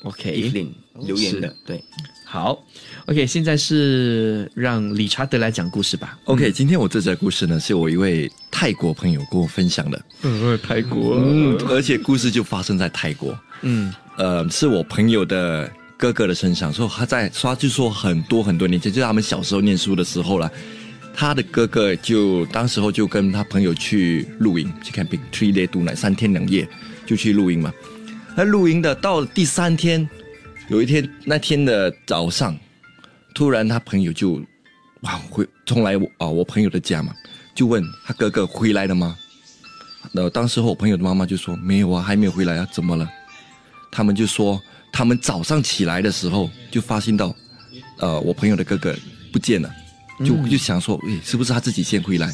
[0.04, 0.68] OK，Evelyn
[1.06, 1.82] 留言的，对。
[2.26, 2.64] 好
[3.06, 6.18] ，OK，现在是让理查德来讲故事吧。
[6.24, 10.02] OK，今天我这则故事呢，是我一位泰国朋友跟我分享的。
[10.22, 13.38] 嗯，泰国，嗯，而且故事就发生在泰国。
[13.62, 20.50] 嗯呃，是我朋友的哥哥的身上，说他在说就说很多很多年前，就是他们小时候念书的时候了。
[21.16, 26.68] 他的哥哥就当时候就跟他朋友去露营，去看 Big Three Day Two Night 三天两夜
[27.06, 27.72] 就去露营嘛。
[28.36, 30.08] 那露营的到第三天，
[30.66, 32.58] 有一天那天的早上，
[33.34, 34.40] 突然他朋友就
[35.00, 37.12] 哇回冲来我啊我朋友的家嘛，
[37.54, 39.16] 就问他哥哥回来了吗？
[40.12, 43.08] 那当时候我朋友的妈妈就说没有啊，还没有回来啊，怎么了？
[43.90, 44.60] 他们就说
[44.92, 47.34] 他们早上起来的时候就发现到，
[47.98, 48.94] 呃，我朋友的哥哥
[49.32, 49.68] 不见了，
[50.20, 52.32] 就嗯就想说，诶，是不是他自己先回来？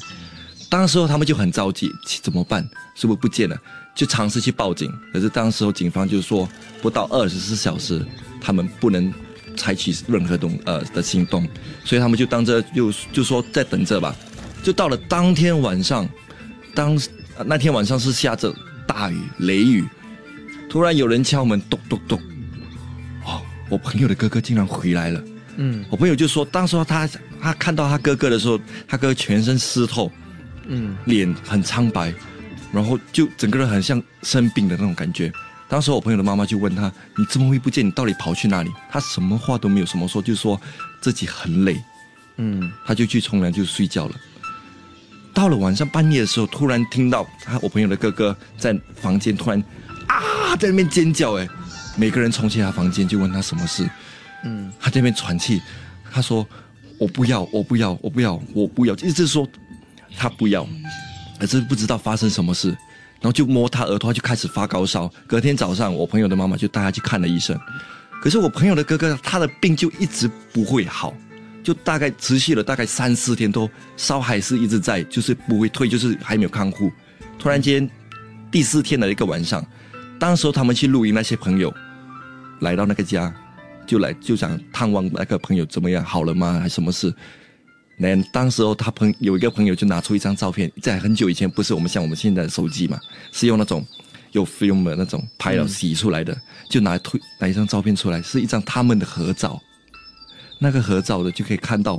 [0.68, 1.90] 当时候他们就很着急，
[2.22, 2.68] 怎么办？
[2.94, 3.57] 是不是不见了？
[3.94, 6.48] 就尝试去报警，可是当时候警方就说
[6.82, 8.05] 不到二十四小时，
[8.40, 9.12] 他们不能
[9.61, 11.46] 采取任何动呃的行动，
[11.84, 14.16] 所以他们就当着就就说在等着吧。
[14.62, 16.08] 就到了当天晚上，
[16.74, 16.98] 当、
[17.36, 18.54] 呃那天晚上是下着
[18.86, 19.84] 大雨雷雨，
[20.68, 22.18] 突然有人敲门，咚咚咚，
[23.26, 25.22] 哦，我朋友的哥哥竟然回来了。
[25.56, 27.08] 嗯我朋友就说，当时候他
[27.40, 28.58] 他看到他哥哥的时候，
[28.88, 30.11] 他哥哥全身湿透，
[30.68, 32.12] 嗯脸很苍白，
[32.72, 35.30] 然后就整个人很像生病的那种感觉。
[35.70, 37.86] 当时我朋友的妈妈就问他：“你怎么会不见？
[37.86, 40.60] 你到底跑去哪里？”他什么话都没有什么说，就说
[41.00, 41.80] 自己很累，
[42.38, 44.14] 嗯他就去冲凉就睡觉了。
[45.32, 49.62] 到了晚上半夜的时候，突然听到他我朋友的哥哥在房间突然
[50.08, 51.48] 啊在那边尖叫，哎，
[51.96, 53.88] 每个人冲进他房间就问他什么事，
[54.44, 55.62] 嗯他在那边喘气，
[56.10, 56.44] 他说
[56.98, 59.48] ：“我不要，我不要，我不要，我不要。”一直说
[60.16, 60.66] 他不要，
[61.38, 62.76] 可是不知道发生什么事，
[63.20, 65.10] 然后就摸他额头，他就开始发高烧。
[65.26, 67.58] 隔天早上，我朋友的妈妈就带他去看了医生，
[68.22, 71.14] 可是我朋友的哥哥他的病就一直不会好，
[71.62, 76.90] 就大概持续了大概三四天，都烧还是一直在，就是不会退，就是还没有康复。
[77.38, 77.88] 突然间，
[78.50, 79.64] 第四天的一个晚上，
[80.18, 81.72] 当时候他们去露营，那些朋友
[82.60, 83.32] 来到那个家，
[83.86, 86.58] 就来就想探望那个朋友怎么样，好了吗？
[86.60, 87.14] 还是什么事？
[88.03, 92.98] 那当时候他朋有一个朋友就拿出一张照片，在很久以前不是我们像我们现在的手机嘛，
[93.30, 93.86] 是用那种
[94.32, 96.34] 有 film 的那种拍了洗出来的，
[96.70, 99.61] 就拿推拿一张照片出来，是一张他们的合照。
[100.59, 101.98] 那个合照的就可以看到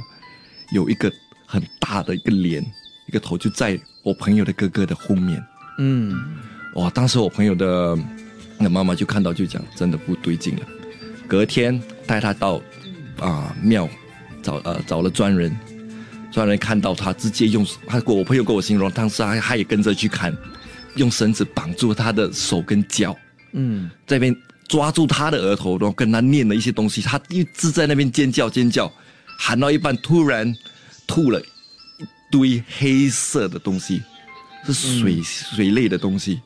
[0.72, 1.12] 有一个
[1.46, 2.66] 很大的一个脸，
[3.08, 5.44] 一个头就在我朋友的哥哥的后面。
[5.78, 6.20] 嗯
[6.76, 6.90] 哇！
[6.90, 7.98] 当时我朋友的
[8.58, 10.62] 那妈妈就看到，就讲真的不对劲了。
[11.28, 12.62] 隔天带他到
[13.20, 13.88] 啊庙
[14.42, 15.56] 找呃找了专人，
[16.32, 20.36] 专人看到他直接用他跟我朋友跟我形容，当时他他也跟着去看，
[20.96, 23.16] 用绳子绑住他的手跟脚，
[23.52, 24.36] 嗯在那边
[24.68, 28.92] 抓住他的额头，然后跟他念了一些东西，他一直在那边尖叫尖叫，
[29.38, 30.56] 喊到一半突然
[31.06, 34.02] 吐了一堆黑色的东西，
[34.66, 36.40] 是水、水类的东西。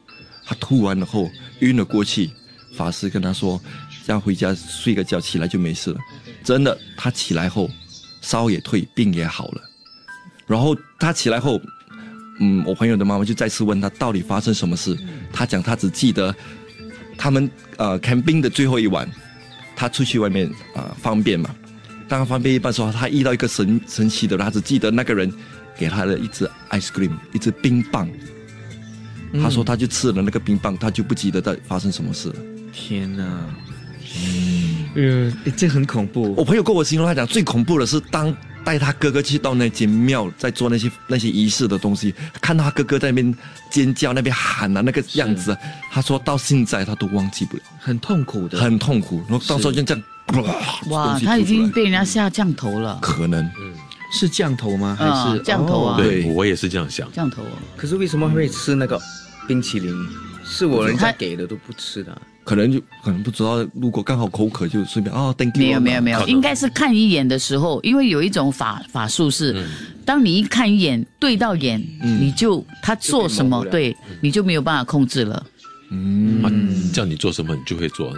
[0.47, 1.29] 他吐完了后
[1.59, 2.29] 晕了过去，
[2.75, 3.59] 法师跟他说
[4.05, 5.99] ：“这样回家睡个觉，起来就没事了。”
[6.43, 7.67] 真的，他起来后
[8.21, 9.61] 烧也退，病也好了。
[10.47, 11.59] 然后他起来后，
[12.39, 14.97] 嗯，我朋友的妈妈就再次问他到底发生什么事。
[15.31, 16.33] 他讲他只记得
[17.17, 19.09] 他们呃 camping 的最后一晚，
[19.75, 21.53] 他出去外面啊、呃方便嘛。
[22.07, 25.31] 当他方便一半的时候，他遇到一个神神奇的人，他只记得那个人
[25.75, 28.07] 给他的一支 ice cream，一支冰棒。
[29.41, 32.35] 他说他就吃了那个冰棒，他就不记得在发生什么事了。
[32.71, 33.23] 天哪，
[34.95, 36.33] 嗯，诶这很恐怖。
[36.35, 38.33] 我朋友跟我形容，他讲最恐怖的是当
[38.65, 43.35] 带他哥哥去到那间庙，在做那些那些仪式的东西，看到他哥哥在那边
[43.69, 45.55] 尖叫、那边喊啊那个样子，
[45.91, 49.23] 他说到现在他都忘记不了，很痛苦的，很痛苦。
[49.29, 50.03] 然后到时候就这样，
[50.89, 53.49] 哇，他已经被人家下降头了，可能。
[54.11, 54.95] 是降头吗？
[54.97, 55.39] 还是？
[55.39, 55.97] 嗯降头啊。
[55.97, 56.01] 哦。
[56.01, 56.31] 对。
[56.31, 57.11] 我也是这样想。
[57.11, 57.51] 降头啊。
[57.75, 59.01] 可是为什么会吃那个
[59.45, 59.93] 冰淇淋？
[60.45, 62.21] 是我人家给的都不吃的啊。
[62.43, 69.65] 可能就可能不知道，如果刚好口渴就顺便哦，thank you 没有没有没有，应该是看一眼的时候，因为有一种法法术是，嗯
[70.05, 75.43] 当你一看一眼对到眼，你就他做什么对你就没有办法控制了。
[75.89, 76.51] 嗯啊，
[76.93, 78.13] 叫你做什么，你就会做。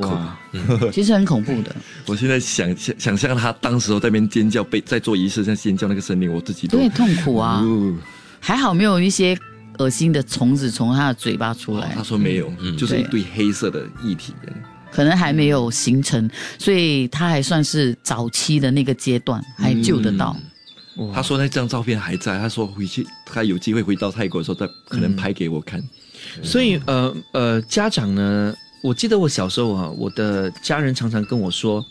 [0.00, 0.36] 哇，
[0.92, 1.74] 其实很恐怖的。
[2.06, 7.62] 我现在想想想象他当时候在那边尖叫，被在做仪式在尖叫那个声音，我自己都对，痛苦啊！
[7.64, 7.94] 哦
[8.40, 9.36] 还好没有一些
[9.78, 11.92] 恶心的虫子从他的嘴巴出来。
[11.94, 14.32] 他，说没有，就是一堆黑色的液体。
[14.90, 20.34] 可能还没有形成，所以他还算是早期的那个阶段，还救得到。
[21.14, 25.80] 他说那张照片还在，他说回去他有机会回到泰国的时候，他可能拍给我看。
[26.42, 31.84] 所以呃呃，家长呢，我记得我小时候啊，我的家人常常跟我说：“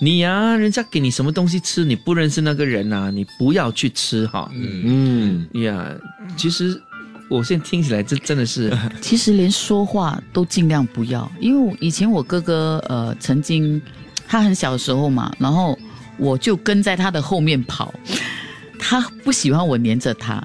[0.00, 5.92] 你呀、人家给你什么东西吃，你不认识那个人啊，你不要去吃哈。”嗯，呀，
[6.36, 6.80] 其实
[7.28, 13.80] 我现在听起来，这真的是 其实连说话都尽量不要，因为以前我哥哥呃曾经
[14.26, 15.78] 他很小的时候嘛，然后
[16.16, 17.92] 我就跟在他的后面跑，
[18.78, 20.42] 他不喜欢我黏着他，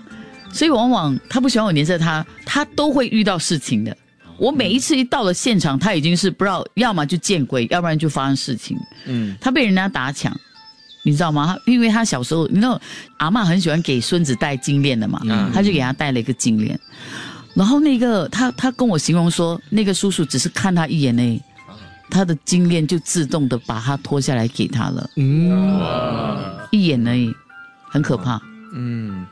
[0.52, 3.96] 所以往往他不喜欢我黏着他，他都会遇到事情的。
[4.38, 8.78] 我每一次一到了现场，他已经是不知道，要么就见鬼，要不然就发生事情。
[9.06, 10.38] 嗯，他被人家打抢，
[11.04, 11.46] 你知道吗？
[11.48, 12.80] 他因为他小时候，你知道
[13.18, 16.80] 阿嬷很喜欢给孙子戴金链的嘛，嗯他就给他戴了一个金链。
[17.54, 21.42] 然后那个他他跟我形容说，那个叔叔只是看他一眼呢，
[22.10, 25.80] 他的金链就自动的把他脱下来给他了，嗯，
[26.72, 27.32] 一眼而已，
[27.90, 28.42] 很可怕。
[28.74, 29.24] 嗯，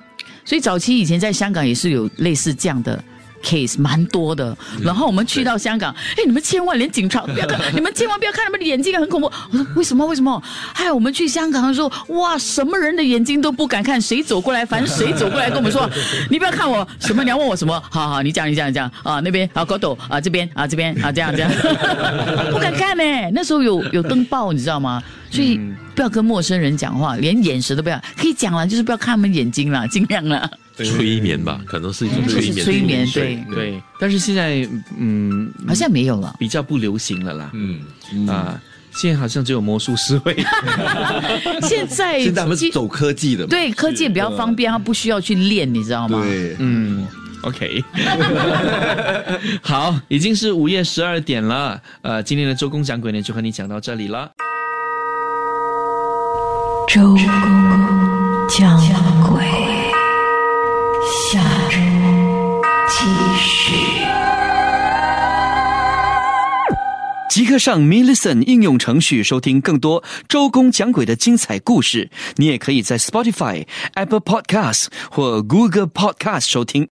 [0.46, 3.04] 所以早期以前在香港也是有类似这样的
[3.42, 4.56] case，蛮多的。
[4.82, 9.32] 然后我们去到香港，哎，你们千万连警察都不要看， 你们千万不要看他们的眼睛，很恐怖。
[9.52, 10.06] 我说为什么？
[10.08, 10.42] 为什么？
[10.74, 15.90] 哎，我们去香港的时候，哇，什么人的眼睛都不敢看，谁走过来，反正谁走过来跟我们说，
[16.30, 17.82] 你不要看我，什么你要问我什么？
[17.90, 21.52] 好好，你讲你讲你讲啊，那边啊，狗斗啊，这边啊，这边啊，这样这样，
[22.52, 25.02] 不敢看呢、那时候有有登报，你知道吗？
[25.30, 25.60] 所以
[25.96, 30.50] 不要跟陌生人讲话，连眼神都不要，可以讲了，就是不要看他们眼睛了，尽量了。
[30.84, 32.66] 催眠吧，可能是一种催眠。
[32.66, 34.68] 催眠对对，但是现在
[34.98, 37.52] 嗯，好像没有了，比较不流行了啦。
[37.54, 37.80] 嗯
[38.28, 38.60] 啊，
[38.94, 40.36] 现在好像只有魔术师会。
[41.64, 46.22] 现在现在他们走科技的，对科技也比较方便，他不需要去练，你知道吗？
[46.22, 47.06] 对，嗯
[47.44, 47.84] ，OK，
[49.64, 51.82] 好，已经是午夜十二点了。
[52.02, 54.30] 呃，今天的周公讲鬼呢，就和你讲到这里了。
[56.90, 57.18] 周公
[58.50, 58.78] 讲
[59.30, 59.46] 鬼，
[67.32, 72.10] 即刻上 m i l l i c e n t 应用程序收听更多周公讲鬼的精彩故事。
[72.36, 76.90] 你也可以在 Spotify、Apple Podcasts 或 Google Podcast 收听。